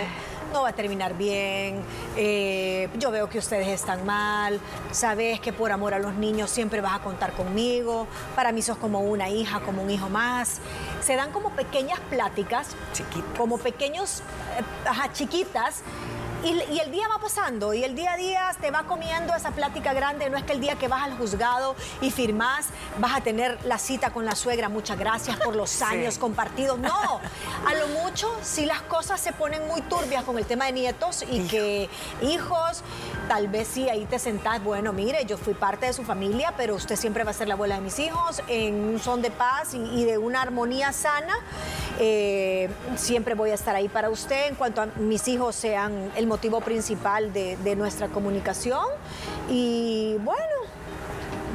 no 0.51 0.61
va 0.63 0.69
a 0.69 0.73
terminar 0.73 1.15
bien, 1.17 1.81
eh, 2.15 2.87
yo 2.99 3.09
veo 3.09 3.27
que 3.27 3.39
ustedes 3.39 3.67
están 3.69 4.05
mal, 4.05 4.59
sabes 4.91 5.39
que 5.39 5.51
por 5.51 5.71
amor 5.71 5.95
a 5.95 5.99
los 5.99 6.13
niños 6.13 6.51
siempre 6.51 6.79
vas 6.79 6.93
a 6.93 6.99
contar 6.99 7.33
conmigo, 7.33 8.07
para 8.35 8.51
mí 8.51 8.61
sos 8.61 8.77
como 8.77 8.99
una 8.99 9.29
hija, 9.29 9.61
como 9.61 9.81
un 9.81 9.89
hijo 9.89 10.09
más. 10.09 10.59
Se 11.01 11.15
dan 11.15 11.31
como 11.31 11.49
pequeñas 11.51 11.99
pláticas, 12.01 12.67
Chiquitas. 12.93 13.37
como 13.37 13.57
pequeños, 13.57 14.19
eh, 14.59 14.63
ajá, 14.87 15.11
chiquitas. 15.11 15.81
Y, 16.43 16.73
y 16.73 16.79
el 16.79 16.91
día 16.91 17.07
va 17.07 17.19
pasando 17.19 17.73
y 17.73 17.83
el 17.83 17.95
día 17.95 18.13
a 18.13 18.17
día 18.17 18.55
te 18.59 18.71
va 18.71 18.83
comiendo 18.83 19.33
esa 19.35 19.51
plática 19.51 19.93
grande. 19.93 20.29
No 20.29 20.37
es 20.37 20.43
que 20.43 20.53
el 20.53 20.59
día 20.59 20.75
que 20.75 20.87
vas 20.87 21.03
al 21.03 21.17
juzgado 21.17 21.75
y 22.01 22.11
firmás 22.11 22.67
vas 22.99 23.15
a 23.15 23.21
tener 23.21 23.57
la 23.65 23.77
cita 23.77 24.11
con 24.11 24.25
la 24.25 24.35
suegra. 24.35 24.69
Muchas 24.69 24.97
gracias 24.99 25.37
por 25.37 25.55
los 25.55 25.81
años 25.81 26.17
compartidos. 26.17 26.79
No, 26.79 27.19
a 27.65 27.73
lo 27.75 27.82
mucho 28.13 28.31
si 28.43 28.67
las 28.67 28.83
cosas 28.83 29.19
se 29.19 29.33
ponen 29.33 29.67
muy 29.67 29.81
turbias 29.81 30.23
con 30.23 30.37
el 30.37 30.45
tema 30.45 30.65
de 30.65 30.73
nietos 30.73 31.25
y 31.31 31.47
que 31.47 31.89
hijos, 32.21 32.83
tal 33.27 33.47
vez 33.47 33.67
sí 33.67 33.89
ahí 33.89 34.05
te 34.05 34.19
sentás. 34.19 34.63
Bueno, 34.63 34.93
mire, 34.93 35.25
yo 35.25 35.35
fui 35.35 35.55
parte 35.55 35.87
de 35.87 35.93
su 35.93 36.03
familia, 36.03 36.53
pero 36.55 36.75
usted 36.75 36.95
siempre 36.95 37.23
va 37.23 37.31
a 37.31 37.33
ser 37.33 37.47
la 37.47 37.55
abuela 37.55 37.75
de 37.75 37.81
mis 37.81 37.97
hijos 37.97 38.43
en 38.47 38.75
un 38.75 38.99
son 38.99 39.23
de 39.23 39.31
paz 39.31 39.73
y, 39.73 39.77
y 39.77 40.05
de 40.05 40.19
una 40.19 40.43
armonía 40.43 40.93
sana. 40.93 41.33
Eh, 41.99 42.69
siempre 42.97 43.33
voy 43.33 43.49
a 43.49 43.55
estar 43.55 43.75
ahí 43.75 43.89
para 43.89 44.11
usted 44.11 44.47
en 44.47 44.55
cuanto 44.55 44.83
a 44.83 44.85
mis 44.97 45.27
hijos 45.27 45.55
sean 45.55 46.11
el 46.15 46.27
motivo 46.27 46.61
principal 46.61 47.33
de, 47.33 47.57
de 47.57 47.75
nuestra 47.75 48.09
comunicación. 48.09 48.85
Y 49.49 50.17
bueno, 50.19 50.43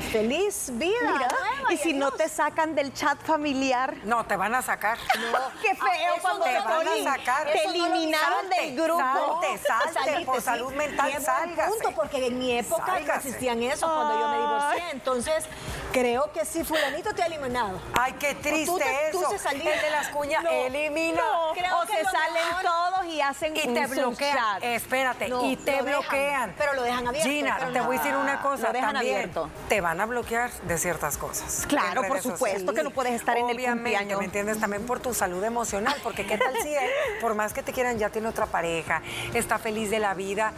feliz 0.08 0.70
vida. 0.72 0.96
Mira, 1.02 1.28
nueva 1.28 1.72
y 1.72 1.76
si 1.76 1.92
no 1.92 2.10
te 2.12 2.28
sacan 2.28 2.74
del 2.74 2.92
chat 2.92 3.18
familiar. 3.22 3.94
No, 4.04 4.24
te 4.26 4.36
van 4.36 4.54
a 4.54 4.62
sacar. 4.62 4.98
Qué 5.62 5.74
feo 5.74 6.14
Ah, 6.16 6.18
cuando 6.20 6.38
no 6.46 6.52
te 6.52 6.58
lo 6.58 6.64
van 6.64 6.88
a 6.88 7.16
sacar. 7.16 7.46
Te 7.46 7.64
no 7.64 7.70
eliminaron 7.70 8.48
del 8.50 8.76
grupo. 8.76 9.40
salte, 9.40 9.58
salte, 9.94 10.24
por 10.24 10.36
sí. 10.36 10.42
salud 10.42 10.72
mental, 10.74 11.12
sálgase. 11.22 11.70
punto, 11.70 11.90
porque 11.94 12.26
en 12.26 12.38
mi 12.38 12.52
época 12.58 12.98
no 13.00 13.12
existían 13.14 13.62
eso 13.62 13.86
cuando 13.86 14.18
yo 14.18 14.28
me 14.28 14.36
divorcié. 14.38 14.90
Entonces, 14.92 15.44
Creo 15.90 16.30
que 16.32 16.44
sí, 16.44 16.64
fulanito 16.64 17.14
te 17.14 17.22
ha 17.22 17.26
eliminado. 17.26 17.80
Ay, 17.98 18.12
qué 18.20 18.34
triste 18.34 18.66
tú 18.66 18.76
te- 18.78 19.08
tú 19.10 19.20
eso. 19.22 19.30
se 19.30 19.38
saliste. 19.38 19.72
El 19.74 19.80
de 19.80 19.90
las 19.90 20.08
cuñas 20.08 20.44
No, 20.44 20.50
elimina. 20.50 21.22
no. 21.22 21.52
Creo 21.54 21.78
o 21.78 21.86
que 21.86 21.96
se 21.96 22.04
salen 22.04 22.34
mejor- 22.46 22.62
todos 22.62 23.06
y 23.06 23.20
hacen 23.22 23.56
Y 23.56 23.66
un 23.68 23.74
te 23.74 23.86
bloquean. 23.86 24.62
Espérate, 24.62 25.28
No, 25.30 25.42
y 25.46 25.56
te 25.56 25.70
dejan, 25.70 25.86
bloquean. 25.86 26.54
pero 26.58 26.74
lo 26.74 26.82
dejan 26.82 27.08
abierto, 27.08 27.28
Gina, 27.30 27.56
te 27.72 27.78
no. 27.78 27.84
voy 27.86 27.96
a 27.96 28.00
decir 28.00 28.14
una 28.14 28.42
cosa 28.42 28.66
Lo 28.66 28.72
dejan 28.74 28.92
también. 28.96 29.14
abierto. 29.16 29.48
Te 29.70 29.80
van 29.80 29.97
a 30.00 30.06
bloquear 30.06 30.50
de 30.62 30.78
ciertas 30.78 31.18
cosas. 31.18 31.64
Claro, 31.68 32.02
por 32.06 32.20
supuesto 32.20 32.72
que 32.72 32.82
no 32.82 32.90
puedes 32.90 33.12
estar 33.14 33.36
en 33.36 33.48
el 33.48 33.56
Obviamente, 33.56 33.90
cumpleaños. 33.90 34.18
¿me 34.18 34.24
entiendes? 34.26 34.60
También 34.60 34.86
por 34.86 35.00
tu 35.00 35.14
salud 35.14 35.42
emocional, 35.42 35.96
porque 36.02 36.26
qué 36.26 36.38
tal 36.38 36.54
si 36.62 36.74
él, 36.74 36.90
por 37.20 37.34
más 37.34 37.52
que 37.52 37.62
te 37.62 37.72
quieran, 37.72 37.98
ya 37.98 38.10
tiene 38.10 38.28
otra 38.28 38.46
pareja, 38.46 39.02
está 39.34 39.58
feliz 39.58 39.90
de 39.90 39.98
la 39.98 40.14
vida. 40.14 40.52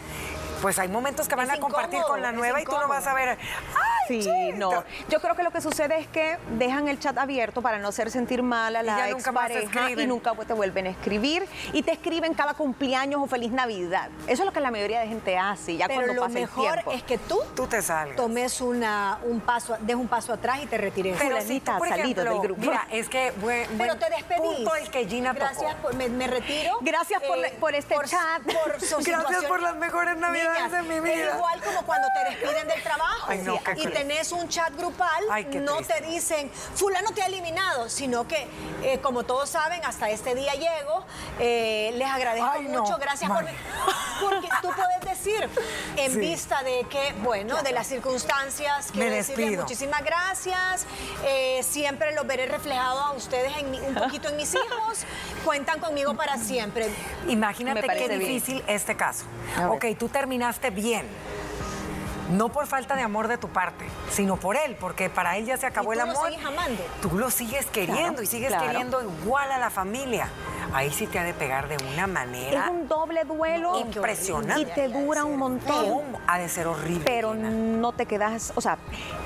Pues 0.62 0.79
hay 0.79 0.88
momentos 0.88 1.26
que 1.26 1.35
van 1.35 1.50
Es 1.50 1.57
a 1.57 1.61
compartir 1.61 2.03
con 2.03 2.20
la 2.20 2.33
nueva 2.33 2.61
y 2.61 2.64
tú 2.64 2.72
no 2.72 2.87
vas 2.87 3.07
a 3.07 3.14
ver. 3.14 3.31
¡Ay, 3.31 3.89
Sí, 4.23 4.53
no. 4.57 4.85
Yo 5.09 5.20
creo 5.20 5.37
que 5.37 5.42
lo 5.42 5.51
que 5.51 5.61
sucede 5.61 5.99
es 5.99 6.07
que 6.09 6.38
dejan 6.59 6.88
el 6.88 6.99
chat 6.99 7.16
abierto 7.18 7.62
para 7.62 7.79
no 7.79 7.88
hacer 7.88 8.11
sentir 8.11 8.42
mal 8.42 8.75
a 8.77 8.83
la 8.83 8.96
te 9.05 9.11
expareja 9.11 9.90
y 9.90 10.07
nunca 10.07 10.33
te 10.35 10.53
vuelven 10.53 10.87
a 10.87 10.90
escribir 10.90 11.46
y 11.73 11.83
te 11.83 11.92
escriben 11.92 12.35
cada 12.35 12.55
cumpleaños 12.55 13.20
o 13.23 13.27
feliz 13.27 13.51
Navidad. 13.53 14.09
Eso 14.27 14.42
es 14.42 14.46
lo 14.46 14.53
que 14.53 14.61
la 14.61 14.70
mayoría 14.70 15.01
de 15.01 15.07
gente 15.09 15.38
hace 15.38 15.77
ya 15.77 15.87
Pero 15.87 15.99
cuando 16.01 16.14
lo 16.14 16.23
pasa 16.23 16.35
el 16.38 16.44
mejor 16.44 16.73
tiempo. 16.73 16.92
es 16.92 17.03
que 17.03 17.18
tú 17.18 17.38
Tú 17.55 17.66
te 17.66 17.83
salgas. 17.83 18.16
tomes 18.16 18.61
una, 18.61 19.18
un 19.25 19.40
paso, 19.40 19.77
des 19.81 19.96
un 19.96 20.09
paso 20.09 20.33
atrás 20.33 20.61
y 20.62 20.66
te 20.66 20.79
retires. 20.79 21.16
Pero 21.18 21.40
si 21.40 21.61
tú, 21.61 21.73
por 21.79 21.87
ejemplo, 21.88 22.25
del 22.25 22.40
grupo. 22.40 22.61
Mira, 22.61 22.87
es 22.90 23.09
que 23.09 23.31
buen, 23.33 23.66
Pero 23.79 23.94
buen 23.94 23.99
te 23.99 24.11
despedís. 24.11 24.40
punto 24.40 24.75
el 24.77 24.90
que 24.90 25.07
Gina 25.07 25.33
Gracias, 25.33 25.73
tocó. 25.77 25.83
por, 25.83 25.94
me, 25.94 26.09
me 26.09 26.27
retiro. 26.27 26.75
Eh, 26.75 26.79
Gracias 26.83 27.23
por 27.23 27.38
la- 27.38 27.51
por 27.61 27.75
este 27.75 27.94
chat. 28.07 28.42
Por 28.42 28.81
su 28.81 28.96
Gracias 29.05 29.44
por 29.44 29.61
las 29.61 29.77
mejores 29.77 30.16
navidades 30.16 30.70
de 30.73 30.83
mi 30.83 30.94
Es 30.96 31.03
vida. 31.03 31.35
igual 31.37 31.61
como 31.62 31.83
cuando 31.85 32.09
te 32.14 32.31
despiden 32.31 32.68
del 32.68 32.83
trabajo 32.83 33.27
Ay, 33.29 33.38
no, 33.44 33.62
qué 33.62 33.73
y 33.73 33.75
cruel. 33.83 33.92
Tenés 34.00 34.32
un 34.32 34.48
chat 34.48 34.74
grupal, 34.76 35.22
Ay, 35.30 35.44
no 35.60 35.76
triste. 35.76 35.92
te 36.00 36.06
dicen, 36.06 36.50
fulano 36.50 37.10
te 37.12 37.22
ha 37.22 37.26
eliminado, 37.26 37.90
sino 37.90 38.26
que, 38.26 38.46
eh, 38.82 38.98
como 39.02 39.24
todos 39.24 39.50
saben, 39.50 39.84
hasta 39.84 40.08
este 40.08 40.34
día 40.34 40.54
llego, 40.54 41.04
eh, 41.38 41.92
les 41.96 42.08
agradezco 42.08 42.48
Ay, 42.50 42.62
no, 42.68 42.80
mucho, 42.80 42.96
gracias 42.98 43.30
por... 43.30 43.44
Porque 44.20 44.48
tú 44.62 44.68
puedes 44.74 45.00
decir, 45.18 45.48
en 45.96 46.12
Sí. 46.12 46.18
vista 46.18 46.62
de 46.62 46.84
que, 46.90 47.12
bueno, 47.22 47.62
de 47.62 47.72
las 47.72 47.86
circunstancias, 47.86 48.88
quiero 48.92 49.10
decirles 49.14 49.36
despido. 49.46 49.62
muchísimas 49.64 50.02
gracias, 50.02 50.86
eh, 51.24 51.62
siempre 51.62 52.14
los 52.14 52.26
veré 52.26 52.46
reflejados 52.46 53.02
a 53.04 53.12
ustedes 53.12 53.54
en 53.58 53.70
mi- 53.70 53.80
un 53.80 53.94
poquito 53.94 54.28
en 54.30 54.36
mis 54.36 54.54
hijos, 54.54 55.04
cuentan 55.44 55.78
conmigo 55.80 56.14
para 56.14 56.38
siempre. 56.38 56.88
Imagínate 57.28 57.86
qué 57.86 58.08
bien. 58.08 58.18
difícil 58.20 58.64
este 58.66 58.96
caso. 58.96 59.24
Ok, 59.70 59.84
tú 59.98 60.08
terminaste 60.08 60.70
bien. 60.70 61.06
No 62.31 62.49
por 62.49 62.66
falta 62.66 62.95
de 62.97 63.03
amor 63.03 63.29
de 63.29 63.38
tu 63.38 63.49
parte, 63.49 63.85
sino 64.11 64.37
por 64.37 64.57
él, 64.57 64.77
porque 64.79 65.11
para 65.11 65.37
él 65.37 65.47
ya 65.47 65.57
se 65.57 65.66
acabó 65.66 65.93
Y 65.95 65.99
el 65.99 66.03
tú 66.03 66.07
lo 66.07 66.12
amor. 66.19 66.31
sigues 66.31 66.45
amando. 66.47 66.83
Tú 67.03 67.19
lo 67.19 67.31
sigues 67.31 67.66
queriendo 67.66 68.03
Claro, 68.09 68.23
y 68.23 68.27
sigues 68.27 68.49
claro. 68.49 68.66
queriendo 68.66 69.03
igual 69.03 69.51
a 69.51 69.59
la 69.59 69.71
familia. 69.71 70.29
Ahí 70.73 70.90
sí 70.93 71.07
te 71.09 71.19
ha 71.19 71.25
de 71.25 71.35
pegar 71.35 71.66
de 71.69 71.77
una 71.93 72.05
Es 72.05 72.09
manera 72.09 72.71
un 72.71 72.87
doble 72.87 73.25
duelo 73.25 73.81
impresionante. 73.81 74.61
y 74.61 74.64
te 74.66 74.88
dura 74.88 75.25
un 75.25 75.37
montón. 75.37 75.85
¿Cómo? 75.88 76.21
Ha 76.29 76.38
de 76.38 76.49
ser 76.49 76.69
horrible. 76.69 77.03
pero 77.05 77.33
Gina. 77.33 77.51
no 77.51 77.93
te 77.93 78.07
quedas, 78.07 78.53
o 78.55 78.61
sea, 78.61 78.79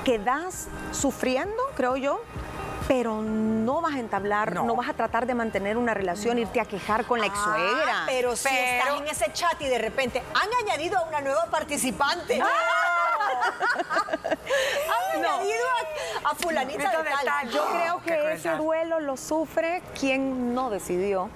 quedas 0.03 0.67
sufriendo, 0.91 1.55
creo 1.75 1.97
yo, 1.97 2.21
pero 2.87 3.21
no 3.21 3.81
vas 3.81 3.95
a 3.95 3.99
entablar, 3.99 4.53
No. 4.53 4.63
no, 4.65 4.75
vas 4.75 4.89
a 4.89 4.93
tratar 4.93 5.25
de 5.25 5.33
mantener 5.35 5.77
una 5.77 5.93
relación, 5.93 6.37
irte 6.39 6.59
a 6.61 6.65
quejar 6.65 7.05
con 7.05 7.19
la 7.19 7.25
ex 7.27 7.37
suegra. 7.37 8.01
Ah, 8.01 8.03
pero 8.07 8.35
si 8.35 8.47
Pero- 8.49 8.77
estás 8.77 8.97
en 9.01 9.07
ese 9.07 9.33
chat 9.33 9.59
y 9.61 9.65
de 9.67 9.77
repente 9.79 10.21
han 10.33 10.49
añadido 10.67 10.97
a 10.99 11.03
una 11.03 11.21
nueva 11.21 11.45
participante. 11.45 12.39
han 15.15 15.21
No. 15.21 15.29
añadido 15.29 15.65
a, 16.25 16.29
a 16.31 16.35
fulanita 16.35 16.89
de 17.03 17.09
tal. 17.23 17.49
Yo 17.49 17.65
creo 17.71 18.01
que 18.01 18.33
ese 18.33 18.49
duelo 18.51 18.99
lo 18.99 19.17
sufre 19.17 19.81
quien 19.99 20.53
no 20.53 20.69
decidió. 20.69 21.29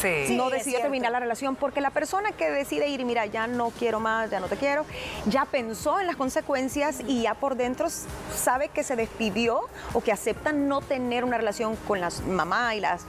Sí. 0.00 0.34
No 0.36 0.50
cierto. 0.50 0.82
terminar 0.82 1.12
la 1.12 1.20
relación 1.20 1.56
porque 1.56 1.80
la 1.80 1.90
persona 1.90 2.32
que 2.32 2.50
decide 2.50 2.88
ir, 2.88 3.04
mira, 3.04 3.26
ya 3.26 3.46
no 3.46 3.70
quiero 3.70 4.00
más, 4.00 4.30
ya 4.30 4.40
no 4.40 4.46
te 4.48 4.56
quiero, 4.56 4.84
ya 5.26 5.44
pensó 5.44 6.00
en 6.00 6.06
las 6.06 6.16
consecuencias 6.16 7.00
y 7.06 7.22
ya 7.22 7.34
por 7.34 7.56
dentro 7.56 7.88
sabe 8.34 8.68
que 8.68 8.82
se 8.82 8.96
despidió 8.96 9.60
o 9.92 10.00
que 10.00 10.12
acepta 10.12 10.52
no 10.52 10.80
tener 10.80 11.24
una 11.24 11.36
relación 11.36 11.76
con 11.76 12.00
las 12.00 12.22
mamá 12.22 12.74
y 12.74 12.80
las... 12.80 13.06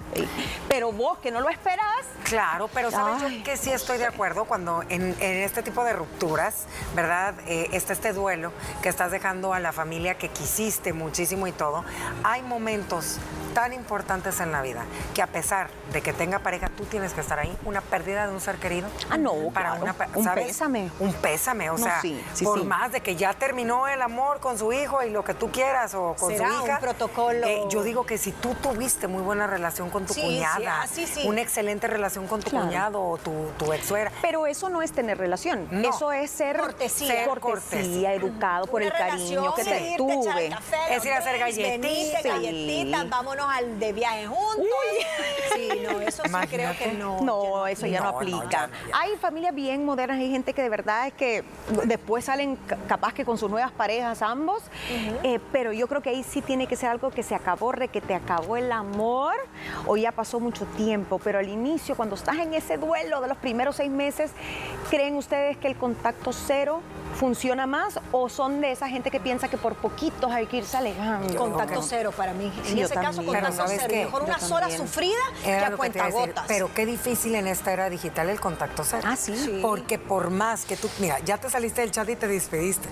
pero 0.67 0.91
vos 0.91 1.17
que 1.19 1.31
no 1.31 1.41
lo 1.41 1.49
esperas, 1.49 1.85
Claro, 2.23 2.69
pero 2.73 2.91
sabes 2.91 3.23
Ay. 3.23 3.37
yo 3.37 3.43
que 3.45 3.55
sí 3.55 3.71
estoy 3.71 3.97
de 3.97 4.05
acuerdo 4.05 4.43
cuando 4.45 4.83
en, 4.89 5.15
en 5.21 5.37
este 5.43 5.63
tipo 5.63 5.85
de 5.85 5.93
rupturas, 5.93 6.65
¿verdad? 6.93 7.33
Eh, 7.47 7.69
está 7.71 7.93
este 7.93 8.11
duelo 8.11 8.51
que 8.81 8.89
estás 8.89 9.11
dejando 9.11 9.53
a 9.53 9.61
la 9.61 9.71
familia 9.71 10.17
que 10.17 10.27
quisiste 10.27 10.91
muchísimo 10.91 11.47
y 11.47 11.53
todo. 11.53 11.85
Hay 12.23 12.41
momentos 12.41 13.19
tan 13.53 13.71
importantes 13.71 14.41
en 14.41 14.51
la 14.51 14.61
vida 14.61 14.83
que 15.15 15.21
a 15.21 15.27
pesar 15.27 15.69
de 15.93 16.01
que 16.01 16.11
tenga 16.11 16.39
pareja, 16.39 16.69
tú 16.77 16.85
tienes 16.85 17.13
que 17.13 17.21
estar 17.21 17.39
ahí. 17.39 17.55
Una 17.65 17.81
pérdida 17.81 18.27
de 18.27 18.33
un 18.33 18.39
ser 18.39 18.55
querido. 18.57 18.87
Ah, 19.09 19.17
no, 19.17 19.33
para 19.53 19.71
claro. 19.77 19.83
una 19.83 19.95
Un 20.15 20.25
pésame. 20.35 20.91
Un 20.99 21.13
pésame, 21.13 21.69
o 21.69 21.77
No, 21.77 21.83
sea, 21.83 21.99
sí, 22.01 22.23
sí, 22.33 22.45
por 22.45 22.59
sí. 22.59 22.65
más 22.65 22.91
de 22.91 23.01
que 23.01 23.15
ya 23.15 23.33
terminó 23.33 23.87
el 23.87 24.01
amor 24.01 24.39
con 24.39 24.57
su 24.57 24.71
hijo 24.71 25.01
y 25.03 25.09
lo 25.09 25.23
que 25.23 25.33
tú 25.33 25.51
quieras 25.51 25.93
o 25.95 26.15
con 26.17 26.31
Será 26.31 26.49
su 26.49 26.55
un 26.55 26.63
hija. 26.65 26.79
protocolo. 26.79 27.45
eh, 27.47 27.63
yo 27.69 27.83
digo 27.83 28.05
que 28.05 28.17
si 28.17 28.31
tú 28.31 28.53
tuviste 28.61 29.07
muy 29.07 29.21
buena 29.23 29.47
relación 29.47 29.89
con 29.89 30.05
tu 30.05 30.13
Sí, 30.13 30.21
sí, 30.21 30.25
cuñada, 30.27 30.81
ah, 30.83 30.87
sí, 30.87 31.07
sí. 31.07 31.27
una 31.27 31.41
excelente 31.41 31.87
relación 31.87 32.27
con 32.27 32.41
tu 32.41 32.49
Claro. 32.51 32.67
cuñado 32.67 33.01
o 33.03 33.17
tu, 33.17 33.49
tu 33.57 33.73
ex 33.73 33.85
suegra. 33.87 34.11
pero 34.21 34.45
eso 34.47 34.69
no 34.69 34.81
es 34.81 34.91
tener 34.91 35.17
relación, 35.17 35.67
No. 35.71 35.89
eso 35.89 36.11
es 36.11 36.29
ser 36.31 36.57
Cortesía. 36.57 37.07
ser 37.07 37.27
cortesía, 37.29 37.41
cortesía. 37.41 38.13
educado 38.13 38.65
por 38.67 38.83
el 38.83 38.91
cariño 38.91 39.53
que 39.55 39.63
te 39.63 39.95
tuve. 39.97 40.49
café, 40.49 40.77
Es 40.95 41.03
ir 41.05 41.11
a 41.13 41.17
hacer 41.17 41.39
galletitas. 41.39 41.81
venite, 41.81 42.21
galletitas, 42.29 43.09
vámonos 43.09 43.45
al 43.49 43.79
de 43.79 43.93
viaje 43.93 44.27
juntos. 44.27 44.65
Sí, 45.55 45.69
no, 45.83 45.99
eso 46.01 46.23
sí 46.25 46.47
creo 46.49 46.66
Que 46.73 46.93
no. 46.93 47.21
No, 47.21 47.67
eso 47.67 47.85
ya 47.87 47.99
no, 47.99 48.05
No, 48.05 48.11
no, 48.11 48.17
aplica. 48.17 48.41
ya, 48.49 48.69
ya. 48.89 48.99
Hay 48.99 49.15
familias 49.17 49.53
bien 49.55 49.85
modernas, 49.85 50.17
hay 50.19 50.29
gente 50.31 50.53
que 50.53 50.61
de 50.61 50.69
verdad 50.69 51.07
es 51.07 51.13
que 51.13 51.43
después 51.85 52.25
salen 52.25 52.55
ca- 52.55 52.77
capaz 52.87 53.13
que 53.13 53.25
con 53.25 53.37
sus 53.37 53.49
nuevas 53.49 53.71
parejas 53.71 54.21
ambos, 54.21 54.63
eh, 55.23 55.39
pero 55.51 55.71
yo 55.73 55.87
creo 55.87 56.01
que 56.01 56.09
ahí 56.09 56.23
sí 56.23 56.41
tiene 56.41 56.67
que 56.67 56.75
ser 56.75 56.89
algo 56.89 57.11
que 57.11 57.23
se 57.23 57.35
acabó, 57.35 57.71
re 57.71 57.87
que 57.87 58.01
te 58.01 58.13
acabó 58.15 58.57
el 58.57 58.71
amor 58.71 59.33
o 59.85 59.97
ya 59.97 60.11
pasó 60.11 60.39
mucho 60.39 60.65
tiempo, 60.77 61.19
pero 61.23 61.39
al 61.39 61.49
inicio, 61.49 61.95
cuando 61.95 62.15
estás 62.15 62.37
en 62.37 62.53
ese 62.53 62.77
duelo 62.77 63.21
de 63.21 63.27
los 63.27 63.37
primeros 63.37 63.75
seis 63.77 63.89
meses, 63.91 64.31
¿creen 64.89 65.15
ustedes 65.15 65.57
que 65.57 65.67
el 65.67 65.75
contacto 65.75 66.31
cero 66.33 66.81
funciona 67.17 67.65
más 67.67 67.99
o 68.11 68.29
son 68.29 68.61
de 68.61 68.71
esa 68.71 68.87
gente 68.87 69.09
que 69.11 69.19
piensa 69.19 69.47
que 69.47 69.57
por 69.57 69.75
poquitos 69.75 70.31
hay 70.31 70.45
que 70.47 70.57
irse 70.57 70.77
alejando? 70.77 71.35
Contacto 71.37 71.81
que- 71.81 71.87
cero 71.87 72.11
para 72.15 72.33
mí. 72.33 72.51
Sí, 72.63 72.71
en 72.71 72.77
yo 72.77 72.85
ese 72.85 72.93
caso, 72.95 73.17
también. 73.17 73.33
Contacto 73.35 73.57
¿sabes 73.57 73.77
cero. 73.81 73.87
qué? 73.93 74.05
Mejor 74.05 74.21
Yo 74.21 74.27
una 74.27 74.39
sola 74.39 74.69
sufrida 74.69 75.15
que 75.43 75.49
Era 75.51 75.67
a 75.67 75.69
que 75.71 75.75
cuenta 75.77 76.05
a 76.05 76.09
gotas. 76.09 76.45
Pero 76.47 76.73
qué 76.73 76.85
difícil 76.85 77.35
en 77.35 77.47
esta 77.47 77.73
era 77.73 77.89
digital 77.89 78.29
el 78.29 78.39
contacto 78.39 78.83
cero. 78.83 79.03
Ah, 79.05 79.15
sí. 79.15 79.35
Sí. 79.35 79.59
Porque 79.61 79.97
por 79.99 80.29
más 80.29 80.65
que 80.65 80.77
tú, 80.77 80.89
mira, 80.99 81.19
ya 81.19 81.37
te 81.37 81.49
saliste 81.49 81.81
del 81.81 81.91
chat 81.91 82.07
y 82.09 82.15
te 82.15 82.27
despediste. 82.27 82.87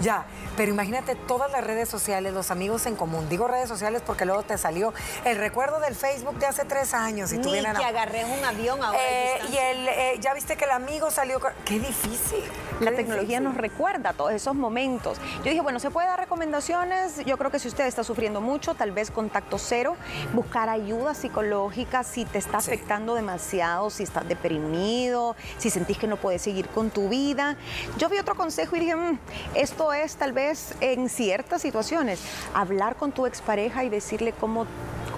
Ya, 0.00 0.26
pero 0.56 0.70
imagínate 0.70 1.16
todas 1.16 1.50
las 1.50 1.64
redes 1.64 1.88
sociales, 1.88 2.32
los 2.32 2.50
amigos 2.52 2.86
en 2.86 2.94
común. 2.94 3.28
Digo 3.28 3.48
redes 3.48 3.68
sociales 3.68 4.00
porque 4.06 4.24
luego 4.24 4.44
te 4.44 4.56
salió 4.56 4.94
el 5.24 5.36
recuerdo 5.36 5.80
del 5.80 5.94
Facebook 5.96 6.38
de 6.38 6.46
hace 6.46 6.64
tres 6.64 6.94
años 6.94 7.32
y 7.32 7.38
tú 7.38 7.48
Ni 7.48 7.54
que 7.54 7.58
enamorada. 7.58 7.88
agarres 7.88 8.24
un 8.26 8.44
avión 8.44 8.82
ahora. 8.82 8.98
a 8.98 9.02
Eh, 9.02 9.40
y 9.50 9.56
el, 9.56 9.88
eh, 9.88 10.14
ya 10.20 10.34
viste 10.34 10.56
que 10.56 10.64
el 10.66 10.70
amigo 10.70 11.10
salió. 11.10 11.40
Qué 11.64 11.80
difícil. 11.80 12.44
La 12.80 12.92
tecnología 12.92 13.40
nos 13.40 13.56
recuerda 13.56 14.12
todos 14.12 14.32
esos 14.32 14.54
momentos. 14.54 15.18
Yo 15.38 15.44
dije, 15.50 15.60
bueno, 15.60 15.80
se 15.80 15.90
puede 15.90 16.06
dar 16.06 16.18
recomendaciones. 16.20 17.24
Yo 17.24 17.36
creo 17.36 17.50
que 17.50 17.58
si 17.58 17.68
usted 17.68 17.86
está 17.86 18.04
sufriendo 18.04 18.40
mucho, 18.40 18.74
tal 18.74 18.92
vez 18.92 19.10
contacto 19.10 19.58
cero, 19.58 19.96
buscar 20.32 20.68
ayuda 20.68 21.14
psicológica 21.14 22.04
si 22.04 22.24
te 22.24 22.38
está 22.38 22.60
Sí. 22.60 22.70
afectando 22.70 23.14
demasiado, 23.14 23.90
si 23.90 24.02
estás 24.04 24.28
deprimido, 24.28 25.34
si 25.58 25.70
sentís 25.70 25.98
que 25.98 26.06
no 26.06 26.16
puedes 26.16 26.42
seguir 26.42 26.68
con 26.68 26.90
tu 26.90 27.08
vida. 27.08 27.56
Yo 27.98 28.08
vi 28.08 28.18
otro 28.18 28.34
consejo 28.36 28.76
y 28.76 28.80
dije, 28.80 28.94
"Mm, 28.96 29.18
esto 29.54 29.92
es 29.92 30.16
tal 30.16 30.32
vez 30.32 30.74
en 30.80 31.08
ciertas 31.08 31.62
situaciones, 31.62 32.20
hablar 32.54 32.96
con 32.96 33.12
tu 33.12 33.26
expareja 33.26 33.84
y 33.84 33.88
decirle 33.88 34.32
cómo 34.32 34.66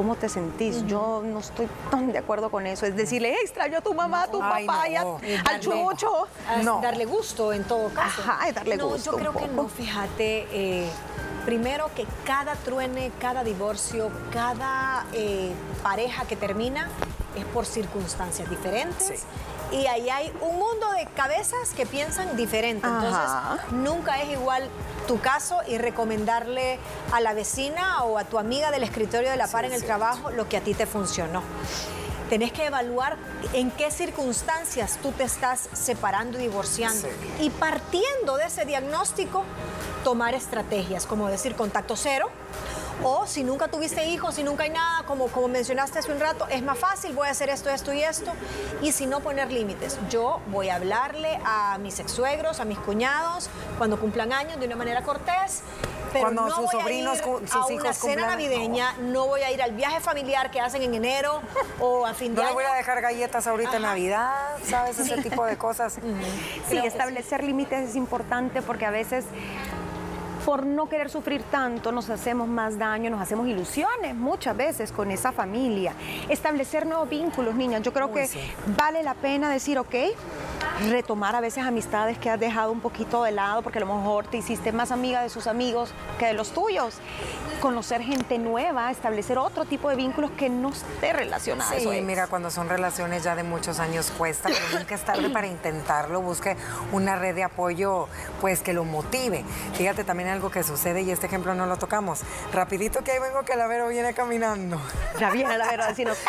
¿Cómo 0.01 0.17
te 0.17 0.31
sentís? 0.31 0.87
Yo 0.87 1.21
no 1.23 1.41
estoy 1.41 1.69
tan 1.91 2.11
de 2.11 2.17
acuerdo 2.17 2.51
con 2.51 2.67
eso. 2.67 2.87
Es 2.87 2.97
decirle, 2.97 3.35
"Eh, 3.35 3.37
extraño 3.43 3.77
a 3.77 3.81
tu 3.83 3.93
mamá, 3.93 4.23
a 4.23 4.31
tu 4.31 4.43
Ay, 4.43 4.65
papá, 4.67 4.89
y 4.89 4.97
a- 4.97 5.03
no. 5.05 5.17
al 5.17 5.45
Darle- 5.45 5.61
chucho. 5.61 6.27
a 6.49 6.57
No. 6.63 6.81
darle 6.81 7.05
gusto 7.05 7.53
en 7.53 7.65
todo 7.65 7.91
caso. 7.91 8.23
Ajá, 8.23 8.51
darle 8.51 8.79
no, 8.79 8.89
gusto 8.89 9.11
Yo 9.11 9.17
un 9.17 9.21
creo 9.21 9.33
que 9.37 9.47
no, 9.49 9.69
fíjate. 9.69 10.47
eh, 10.53 10.91
primero 11.45 11.91
que 11.95 12.07
cada 12.25 12.55
truene, 12.55 13.13
cada 13.21 13.45
divorcio, 13.45 14.11
cada 14.33 15.05
eh, 15.13 15.53
pareja 15.83 16.25
que 16.25 16.35
termina 16.37 16.89
es 17.37 17.45
por 17.45 17.67
circunstancias 17.67 18.49
diferentes. 18.49 19.21
Sí. 19.21 19.27
Y 19.73 19.87
ahí 19.87 20.11
hay 20.11 20.33
un 20.41 20.59
mundo 20.59 20.91
de 20.93 21.07
cabezas 21.15 21.71
que 21.77 21.87
piensan 21.87 22.37
diferente. 22.37 22.87
Entonces, 22.87 23.15
Ajá. 23.15 23.59
nunca 23.71 24.21
es 24.21 24.31
igual 24.31 24.69
tu 25.07 25.21
caso 25.21 25.59
y 25.67 25.79
recomendarle 25.79 26.79
a 27.13 27.21
la 27.21 27.35
vecina 27.35 28.03
o 28.05 28.19
a 28.19 28.25
tu 28.25 28.39
amiga 28.39 28.71
del 28.71 28.83
escritorio 28.83 29.31
de 29.31 29.37
la 29.37 29.47
par 29.47 29.65
en 29.65 29.73
el 29.73 29.85
trabajo 29.85 30.31
lo 30.31 30.49
que 30.49 30.57
a 30.57 30.61
ti 30.61 30.75
te 30.75 30.87
funcionó. 30.87 31.43
tenés 32.29 32.53
que 32.53 32.65
evaluar 32.67 33.17
en 33.55 33.73
qué 33.73 33.91
circunstancias 33.91 34.99
tú 35.03 35.11
te 35.11 35.25
estás 35.25 35.69
separando 35.73 36.39
y 36.39 36.43
divorciando. 36.43 37.09
Y 37.41 37.51
partiendo 37.51 38.37
de 38.37 38.45
ese 38.45 38.65
diagnóstico, 38.65 39.43
tomar 40.05 40.35
estrategias, 40.35 41.07
como 41.07 41.27
decir 41.27 41.57
contacto 41.57 41.97
cero, 41.97 42.31
o 43.03 43.27
si 43.27 43.43
nunca 43.45 43.69
tuviste 43.69 44.05
hijos, 44.07 44.35
si 44.35 44.43
nunca 44.43 44.65
hay 44.65 44.71
nada, 44.71 45.05
como, 45.07 45.29
como 45.29 45.49
mencionaste 45.49 45.99
hace 46.01 46.13
un 46.13 46.21
rato, 46.21 46.47
es 46.49 46.63
más 46.63 46.79
fácil, 46.79 47.13
voy 47.15 47.29
a 47.29 47.31
hacer 47.31 47.49
esto, 47.51 47.71
esto 47.71 47.93
y 47.93 48.03
esto. 48.03 48.33
Y 48.83 48.93
si 48.93 49.07
no 49.07 49.21
poner 49.21 49.51
límites, 49.53 49.99
yo 50.11 50.41
voy 50.49 50.69
a 50.69 50.77
hablarle 50.77 51.39
a 51.45 51.79
mis 51.79 51.99
ex 52.01 52.11
suegros, 52.13 52.61
a 52.61 52.65
mis 52.65 52.79
cuñados, 52.79 53.49
cuando 53.79 53.99
cumplan 53.99 54.33
años 54.33 54.59
de 54.61 54.67
una 54.67 54.77
manera 54.77 55.03
cortés. 55.03 55.63
Pero 56.13 56.25
Cuando 56.25 56.43
no 56.43 56.49
sus 56.57 56.57
voy 56.65 56.67
a 56.67 56.71
sobrinos 56.83 57.19
ir 57.19 57.23
cu- 57.25 57.39
sus 57.47 57.55
a 57.55 57.67
una 57.67 57.75
hijos 57.75 57.97
cena 57.97 58.23
cumplan- 58.23 58.27
navideña, 58.31 58.93
no. 58.99 59.27
voy 59.29 59.43
a 59.43 59.53
ir 59.53 59.63
al 59.63 59.71
viaje 59.73 60.01
familiar 60.01 60.51
que 60.51 60.61
hacen 60.61 60.83
en 60.83 60.93
enero 60.95 61.41
o 61.79 62.05
a 62.05 62.15
fin 62.15 62.35
de 62.35 62.39
No 62.39 62.43
le 62.43 62.47
año. 62.49 62.55
voy 62.55 62.65
a 62.65 62.75
dejar 62.75 63.01
galletas 63.01 63.47
ahorita 63.47 63.77
en 63.77 63.83
Navidad, 63.83 64.35
¿sabes? 64.69 64.99
Ese 64.99 65.23
tipo 65.23 65.45
de 65.45 65.57
cosas. 65.57 65.99
Sí, 66.69 66.79
establecer 66.79 67.45
límites 67.45 67.91
es 67.91 67.97
importante 67.97 68.61
porque 68.61 68.87
a 68.87 68.91
veces 68.91 69.25
por 70.45 70.67
no 70.67 70.89
querer 70.89 71.11
sufrir 71.11 71.43
tanto 71.45 71.93
nos 71.93 72.09
hacemos 72.11 72.49
más 72.49 72.79
daño, 72.79 73.11
nos 73.11 73.21
hacemos 73.21 73.47
ilusiones 73.47 74.15
muchas 74.15 74.57
veces 74.57 74.93
con 74.93 75.11
esa 75.11 75.33
familia. 75.33 75.95
Establecer 76.29 76.87
nuevos 76.87 77.09
vínculos, 77.09 77.55
niñas. 77.55 77.83
Yo 77.83 77.93
creo 77.93 78.07
Uy, 78.07 78.15
que 78.15 78.27
sí. 78.27 78.41
vale 78.77 79.03
la 79.03 79.15
pena 79.15 79.51
decir, 79.51 79.79
ok, 79.79 79.95
retomar 80.89 81.37
a 81.37 81.41
veces 81.41 81.65
amistades 81.65 82.19
que 82.19 82.31
has 82.31 82.41
dejado 82.41 82.73
un 82.73 82.81
poquito 82.81 83.23
de 83.23 83.33
lado 83.33 83.63
porque 83.63 83.79
a 83.79 83.85
lo 83.85 83.95
mejor 83.95 84.27
te 84.27 84.39
hiciste 84.39 84.73
más 84.73 84.91
amiga 84.91 85.23
de 85.23 85.29
sus 85.29 85.47
amigos 85.47 85.93
que 86.19 86.27
de 86.27 86.33
los 86.33 86.51
tuyos. 86.51 86.99
Conocer 87.61 88.01
gente 88.01 88.39
nueva, 88.39 88.91
establecer 88.91 89.37
otro 89.37 89.67
tipo 89.67 89.91
de 89.91 89.97
vínculos 89.97 90.31
que 90.31 90.49
no 90.49 90.71
esté 90.71 91.13
relacionado 91.13 91.79
Sí, 91.79 92.01
mira, 92.01 92.27
cuando 92.27 92.51
son 92.51 92.71
relaciones 92.71 93.23
ya 93.23 93.37
de 93.37 93.43
muchos 93.43 93.81
años 93.81 94.11
cuesta, 94.17 94.49
pero 94.49 94.79
nunca 94.79 94.95
es 94.95 95.05
tarde 95.05 95.29
para 95.29 95.47
intentarlo. 95.47 96.23
Busque 96.23 96.57
una 96.93 97.17
red 97.17 97.35
de 97.35 97.45
apoyo, 97.45 98.09
pues, 98.41 98.63
que 98.63 98.73
lo 98.73 98.85
motive. 98.85 99.45
Fíjate 99.75 100.05
también 100.05 100.31
algo 100.31 100.51
que 100.51 100.63
sucede 100.63 101.03
y 101.03 101.11
este 101.11 101.27
ejemplo 101.27 101.55
no 101.55 101.67
lo 101.67 101.77
tocamos. 101.77 102.21
Rapidito 102.53 103.05
que 103.05 103.13
ahí 103.13 103.19
vengo 103.19 103.43
que 103.43 103.57
la 103.57 103.67
Vero 103.67 103.89
viene 103.89 104.15
caminando. 104.15 104.81
Ya 105.19 105.31
viene 105.31 105.59
la 105.59 105.67
verdad, 105.67 105.95
sino 105.95 106.13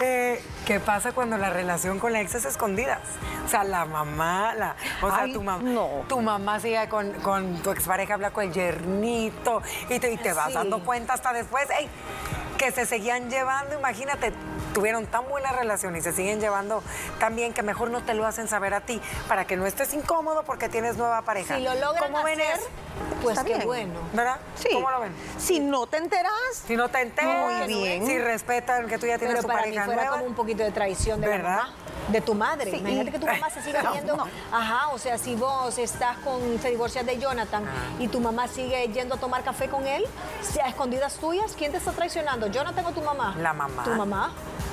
Eh, 0.00 0.40
¿Qué 0.68 0.80
pasa 0.80 1.12
cuando 1.12 1.38
la 1.38 1.48
relación 1.48 1.98
con 1.98 2.12
la 2.12 2.20
ex 2.20 2.34
es 2.34 2.44
escondidas? 2.44 2.98
O 3.46 3.48
sea, 3.48 3.64
la 3.64 3.86
mamá, 3.86 4.54
la, 4.54 4.76
o 5.00 5.08
sea, 5.08 5.20
Ay, 5.22 5.32
tu, 5.32 5.40
mam- 5.42 5.62
no. 5.62 6.04
tu 6.10 6.20
mamá 6.20 6.60
sigue 6.60 6.86
con, 6.90 7.10
con 7.22 7.62
tu 7.62 7.70
expareja, 7.70 8.12
habla 8.12 8.32
con 8.32 8.44
el 8.44 8.52
yernito 8.52 9.62
y 9.88 9.98
te, 9.98 10.12
y 10.12 10.18
te 10.18 10.34
vas 10.34 10.48
Sí. 10.48 10.52
dando 10.52 10.80
cuenta 10.84 11.14
hasta 11.14 11.32
después, 11.32 11.66
ey, 11.70 11.88
que 12.58 12.72
se 12.72 12.84
seguían 12.84 13.30
llevando, 13.30 13.78
imagínate, 13.78 14.32
tuvieron 14.74 15.06
tan 15.06 15.26
buena 15.28 15.52
relación 15.52 15.96
y 15.96 16.02
se 16.02 16.12
siguen 16.12 16.40
llevando 16.40 16.82
tan 17.18 17.34
bien 17.36 17.54
que 17.54 17.62
mejor 17.62 17.90
no 17.90 18.02
te 18.02 18.14
lo 18.14 18.26
hacen 18.26 18.48
saber 18.48 18.74
a 18.74 18.80
ti 18.80 19.00
para 19.28 19.46
que 19.46 19.56
no 19.56 19.64
estés 19.64 19.94
incómodo 19.94 20.42
porque 20.42 20.68
tienes 20.68 20.96
nueva 20.96 21.22
pareja. 21.22 21.56
Si 21.56 21.62
lo 21.62 21.74
logran 21.74 22.12
¿Cómo 22.12 22.24
ven 22.24 22.40
eso? 22.40 22.66
pues 23.22 23.38
Está 23.38 23.44
qué 23.46 23.54
bien. 23.54 23.66
bueno. 23.66 24.00
¿Verdad? 24.12 24.38
Sí. 24.56 24.68
¿Cómo 24.72 24.90
lo 24.90 25.00
ven? 25.00 25.12
Si 25.38 25.60
no 25.60 25.86
te 25.86 25.96
enteras, 25.98 26.32
Si 26.66 26.76
no 26.76 26.88
te 26.88 27.00
enteras, 27.00 27.66
Muy 27.66 27.74
bien. 27.74 28.06
si 28.06 28.18
respetan 28.18 28.86
que 28.88 28.98
tú 28.98 29.06
ya 29.06 29.18
tienes 29.18 29.36
Pero 29.36 29.42
tu 29.42 29.48
para 29.48 29.60
mí 29.60 29.66
pareja 29.68 29.84
fuera 29.84 30.02
nueva. 30.02 30.16
como 30.16 30.26
un 30.28 30.34
poquito 30.34 30.62
de 30.64 30.72
traición 30.72 31.20
de 31.20 31.28
la 31.28 31.36
¿Verdad? 31.36 31.56
mamá, 31.58 31.74
de 32.08 32.20
tu 32.20 32.34
madre. 32.34 32.70
Sí. 32.70 32.76
Imagínate 32.78 33.10
que 33.12 33.18
tu 33.18 33.26
mamá 33.26 33.50
se 33.50 33.62
siga 33.62 33.82
No, 33.88 33.92
viendo. 33.92 34.16
no. 34.16 34.26
Ajá, 34.52 34.88
o 34.88 34.98
sea, 34.98 35.18
si 35.18 35.34
vos 35.34 35.76
estás 35.78 36.16
con, 36.18 36.58
te 36.58 36.70
divorcias 36.70 37.04
de 37.06 37.18
Jonathan 37.18 37.64
Ah. 37.66 37.96
y 37.98 38.08
tu 38.08 38.20
mamá 38.20 38.48
sigue 38.48 38.88
yendo 38.88 39.14
a 39.16 39.18
tomar 39.18 39.42
café 39.42 39.68
con 39.68 39.86
él, 39.86 40.04
si 40.42 40.60
a 40.60 40.66
escondidas 40.66 41.14
tuyas, 41.16 41.54
¿quién 41.56 41.72
te 41.72 41.78
está 41.78 41.92
traicionando? 41.92 42.46
¿Jonathan 42.48 42.84
o 42.86 42.92
tu 42.92 43.00
mamá? 43.02 43.34
La 43.38 43.52
mamá. 43.52 43.84
¿Tu 43.84 43.90
mamá? 43.90 44.32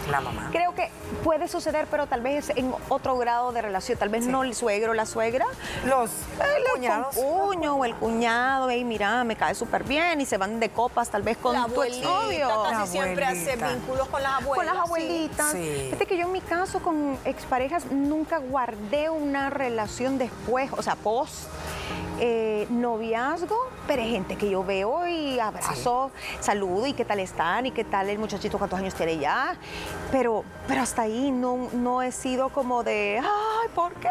La 0.10 0.22
mamá. 0.22 0.50
Creo 0.52 0.76
que 0.76 0.92
puede 1.24 1.48
suceder, 1.48 1.88
pero 1.90 2.06
tal 2.06 2.22
vez 2.22 2.52
en 2.56 2.72
otro 2.90 3.18
grado 3.18 3.52
de 3.52 3.64
relación, 3.64 3.98
tal 3.98 4.10
vez 4.10 4.28
no 4.28 4.44
el 4.44 4.54
suegro 4.54 4.92
o 4.92 4.94
la 4.94 5.08
suegra, 5.08 5.46
Los 5.86 6.12
el 6.56 6.64
cuñados. 6.74 7.16
cuño 7.16 7.76
o 7.76 7.86
el 7.86 7.96
cuñado, 7.96 8.70
y 8.70 8.84
mira, 8.84 9.24
me 9.24 9.36
cae 9.36 9.56
súper 9.56 9.84
bien 9.84 10.22
y 10.22 10.28
se 10.28 10.38
van 10.38 10.60
de 10.60 10.70
copas 10.70 11.10
tal 11.10 11.24
vez 11.24 11.38
con 11.38 11.54
la 11.54 11.66
tu 11.66 11.72
abuelita 11.72 12.08
exnovio. 12.08 12.64
casi 12.64 12.76
La 12.76 12.86
siempre 12.86 13.26
hace 13.26 13.56
vínculos 13.56 14.08
con 14.10 14.22
las 14.22 14.34
abuelas. 14.44 14.56
Con 14.58 14.66
las 14.68 14.76
sí. 14.76 14.82
abuelitas. 14.82 15.52
Sí. 15.54 15.82
Fíjate 15.86 16.06
que 16.06 16.18
yo 16.18 16.26
en 16.28 16.32
mi 16.34 16.42
caso 16.42 16.80
con 16.84 17.18
exparejas 17.26 17.92
nunca 17.92 18.38
guardé 18.38 19.10
una 19.10 19.50
relación 19.50 20.18
después, 20.18 20.72
o 20.74 20.82
sea, 20.82 20.96
post 20.96 21.46
eh, 22.20 22.68
noviazgo, 22.70 23.58
pero 23.88 24.04
gente 24.04 24.36
que 24.38 24.50
yo 24.50 24.64
veo 24.64 25.08
y 25.08 25.40
abrazo, 25.40 26.12
saludo 26.40 26.88
y 26.88 26.94
qué 26.94 27.06
tal 27.06 27.20
están 27.20 27.66
y 27.66 27.72
qué 27.72 27.84
tal 27.84 28.10
el 28.10 28.18
muchachito, 28.20 28.58
cuántos 28.58 28.80
años 28.80 28.94
tiene 28.96 29.18
ya. 29.18 29.56
Pero, 30.12 30.44
pero 30.68 30.82
hasta 30.82 31.04
ahí 31.04 31.32
no, 31.32 31.70
no 31.74 32.02
he 32.02 32.12
sido 32.12 32.50
como 32.50 32.84
de, 32.84 33.20
ay, 33.22 33.70
¿por 33.74 33.94
qué? 33.96 34.10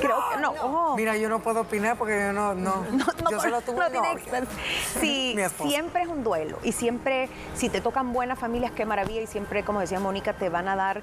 Creo 0.00 0.18
que 0.34 0.40
no. 0.40 0.52
oh. 0.62 0.96
Mira, 0.96 1.16
yo 1.16 1.28
no 1.30 1.38
puedo 1.40 1.62
opinar 1.62 1.96
porque 1.96 2.18
yo 2.20 2.32
no, 2.32 2.54
no, 2.54 2.84
No, 2.92 3.04
no, 3.22 3.30
yo 3.30 3.40
solo 3.40 3.60
tuve 3.62 3.76
no 3.78 3.90
tiene. 3.90 4.20
Sí, 5.00 5.36
siempre 5.62 6.02
es 6.02 6.08
un 6.08 6.22
duelo 6.22 6.58
y 6.62 6.72
siempre, 6.72 7.28
si 7.54 7.68
te 7.68 7.80
tocan 7.80 8.12
buenas 8.12 8.38
familias, 8.38 8.72
qué 8.72 8.84
maravilla 8.84 9.22
y 9.22 9.26
siempre, 9.26 9.62
como 9.64 9.80
decía 9.80 9.98
Mónica, 10.00 10.32
te 10.34 10.48
van 10.50 10.68
a 10.68 10.76
dar, 10.76 11.02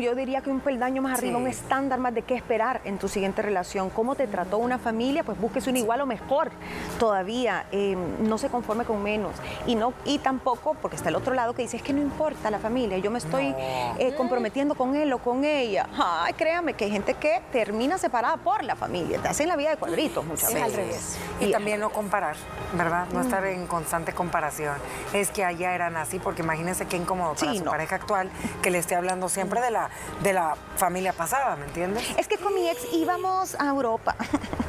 yo 0.00 0.14
diría 0.14 0.40
que 0.40 0.50
un 0.50 0.60
peldaño 0.60 1.02
más 1.02 1.18
arriba, 1.18 1.36
Sí. 1.38 1.42
un 1.42 1.48
estándar 1.48 1.98
más 1.98 2.14
de 2.14 2.22
qué 2.22 2.34
esperar 2.34 2.80
en 2.84 2.98
tu 2.98 3.08
siguiente 3.08 3.42
relación. 3.42 3.90
¿Cómo 3.90 4.14
te 4.14 4.26
trató 4.26 4.58
una 4.58 4.78
familia? 4.82 5.24
Pues 5.24 5.40
búsquese 5.40 5.70
un 5.70 5.76
igual 5.78 6.00
o 6.02 6.06
mejor 6.06 6.50
todavía. 6.98 7.66
eh, 7.72 7.96
no 8.20 8.36
se 8.38 8.48
conforme 8.48 8.84
con 8.84 9.02
menos. 9.02 9.32
Y, 9.66 9.74
no, 9.76 9.94
y 10.04 10.18
tampoco, 10.18 10.74
porque 10.74 10.96
está 10.96 11.08
el 11.08 11.16
otro 11.16 11.32
lado 11.34 11.54
que 11.54 11.62
dice, 11.62 11.76
es 11.78 11.82
que 11.82 11.92
no 11.92 12.00
importa 12.02 12.50
la 12.50 12.58
familia, 12.58 12.98
yo 12.98 13.10
me 13.10 13.18
estoy 13.18 13.50
No. 13.50 13.56
eh, 13.58 14.14
comprometiendo 14.16 14.74
con 14.74 14.94
él 14.96 15.12
o 15.12 15.18
con 15.18 15.44
ella. 15.44 15.86
Ay, 15.98 16.32
créame 16.34 16.74
que 16.74 16.84
hay 16.84 16.90
gente 16.90 17.14
que 17.14 17.40
termina 17.52 17.96
separada 17.98 18.36
por 18.38 18.62
la 18.64 18.76
familia, 18.76 19.18
te 19.20 19.28
hacen 19.28 19.48
la 19.48 19.56
vida 19.56 19.70
de 19.70 19.76
cuadritos 19.76 20.24
muchas 20.24 20.48
Es 20.50 20.54
veces. 20.54 20.68
al 20.70 20.76
revés. 20.76 21.18
Y, 21.40 21.44
Y- 21.46 21.52
también 21.52 21.80
no 21.80 21.90
comparar, 21.90 22.36
¿verdad? 22.74 23.06
Mm. 23.10 23.14
No 23.14 23.20
estar 23.22 23.44
en 23.46 23.66
constante 23.66 24.12
comparación. 24.12 24.74
Es 25.12 25.30
que 25.30 25.44
allá 25.44 25.74
eran 25.74 25.96
así, 25.96 26.18
porque 26.18 26.42
imagínense 26.42 26.86
qué 26.86 26.96
incómodo 26.96 27.34
para 27.34 27.52
Sí, 27.52 27.58
su 27.58 27.64
no. 27.64 27.70
pareja 27.70 27.96
actual 27.96 28.30
que 28.62 28.70
le 28.70 28.78
esté 28.78 28.94
hablando 28.94 29.28
siempre 29.28 29.60
de 29.60 29.70
la, 29.70 29.90
de 30.22 30.32
la 30.32 30.56
familia 30.76 31.12
pasada, 31.12 31.56
¿me 31.56 31.66
entiendes? 31.66 32.04
Es 32.18 32.28
que 32.28 32.36
con 32.38 32.54
mi 32.54 32.68
ex 32.68 32.92
íbamos 32.92 33.54
a 33.60 33.66
Europa 33.68 34.16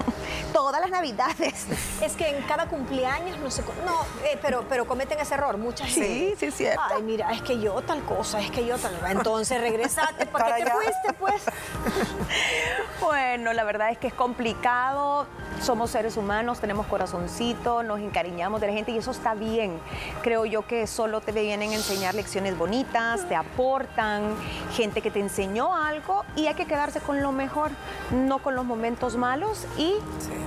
todas 0.54 0.82
las 0.82 0.90
navidades. 0.90 1.66
Es 2.04 2.14
que 2.18 2.28
en 2.28 2.44
cada 2.44 2.66
cumpleaños, 2.68 3.38
no 3.40 3.50
sé, 3.50 3.62
cu- 3.64 3.72
no, 3.86 4.02
eh, 4.26 4.38
pero, 4.42 4.66
pero 4.68 4.86
cometen 4.86 5.18
ese 5.20 5.36
error, 5.36 5.58
mucha 5.58 5.86
Sí, 5.86 5.94
gente. 6.02 6.36
sí 6.38 6.46
es 6.48 6.54
cierto. 6.56 6.82
Ay, 6.94 7.02
mira, 7.02 7.32
es 7.32 7.42
que 7.42 7.60
yo 7.60 7.82
tal 7.82 8.04
cosa, 8.04 8.42
es 8.42 8.52
que 8.52 8.66
yo 8.66 8.78
tal. 8.78 8.94
Entonces 9.10 9.62
regresate, 9.62 10.26
¿para 10.26 10.46
Para 10.46 10.58
qué 10.58 10.64
te 10.66 10.72
fuiste, 10.72 11.14
pues? 11.20 11.44
Bueno, 13.02 13.52
la 13.54 13.64
verdad 13.64 13.90
es 13.92 13.98
que 13.98 14.08
es 14.08 14.14
complicado. 14.14 15.28
Somos 15.62 15.92
seres 15.92 16.18
humanos, 16.18 16.60
tenemos 16.60 16.88
corazoncito, 16.88 17.84
nos 17.84 18.00
encariñamos 18.00 18.60
de 18.60 18.68
la 18.68 18.74
gente 18.74 18.92
y 18.92 18.98
eso 18.98 19.12
está 19.12 19.34
bien. 19.34 19.80
Creo 20.22 20.46
yo 20.46 20.66
que 20.66 20.88
solo 20.88 21.22
te 21.22 21.32
vienen 21.32 21.72
a 21.72 21.76
enseñar 21.76 22.16
lecciones 22.16 22.58
bonitas, 22.58 23.28
te 23.30 23.36
aportan, 23.36 24.36
gente 24.74 25.02
que 25.02 25.12
te 25.12 25.20
enseñó 25.20 25.76
algo 25.76 26.24
y 26.36 26.48
hay 26.48 26.56
que 26.56 26.66
quedarse 26.66 27.00
con 27.02 27.22
lo 27.22 27.32
mejor, 27.32 27.72
no 28.12 28.40
con 28.40 28.56
los 28.56 28.66
momentos 28.66 29.16
malos 29.16 29.66
y 29.78 29.93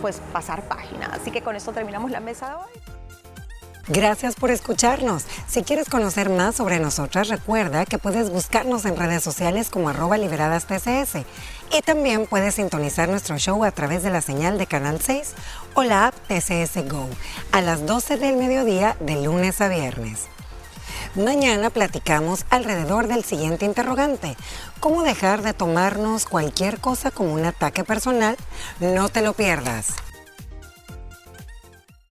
pues 0.01 0.21
pasar 0.33 0.63
página. 0.69 1.07
Así 1.07 1.31
que 1.31 1.43
con 1.43 1.57
esto 1.57 1.73
terminamos 1.73 2.11
la 2.11 2.21
mesa 2.21 2.49
de 2.49 2.55
hoy. 2.55 2.97
Gracias 3.89 4.35
por 4.35 4.51
escucharnos. 4.51 5.27
Si 5.47 5.63
quieres 5.63 5.89
conocer 5.89 6.29
más 6.29 6.57
sobre 6.57 6.81
nosotras, 6.81 7.29
recuerda 7.29 7.87
que 7.87 7.99
puedes 7.99 8.31
buscarnos 8.31 8.85
en 8.85 8.97
redes 8.97 9.23
sociales 9.23 9.71
como 9.71 9.89
arroba 9.89 10.19
liberadas 10.19 10.67
TCS. 10.67 11.25
Y 11.73 11.83
también 11.83 12.27
puedes 12.27 12.57
sintonizar 12.57 13.09
nuestro 13.09 13.39
show 13.39 13.63
a 13.63 13.71
través 13.71 14.03
de 14.03 14.11
la 14.11 14.23
señal 14.23 14.59
de 14.59 14.67
Canal 14.67 15.01
6 15.01 15.35
o 15.75 15.85
la 15.85 16.09
app 16.09 16.15
TCS 16.27 16.89
Go 16.89 17.09
a 17.53 17.61
las 17.61 17.87
12 17.87 18.17
del 18.17 18.37
mediodía 18.37 18.97
de 18.99 19.23
lunes 19.23 19.61
a 19.61 19.69
viernes. 19.69 20.27
Mañana 21.17 21.71
platicamos 21.71 22.45
alrededor 22.51 23.09
del 23.09 23.25
siguiente 23.25 23.65
interrogante. 23.65 24.37
¿Cómo 24.81 25.03
dejar 25.03 25.41
de 25.41 25.55
tomarnos 25.55 26.27
cualquier 26.27 26.79
cosa 26.79 27.11
como 27.11 27.33
un 27.33 27.47
ataque 27.47 27.85
personal? 27.85 28.37
No 28.81 29.09
te 29.09 29.23
lo 29.23 29.33
pierdas. 29.33 29.95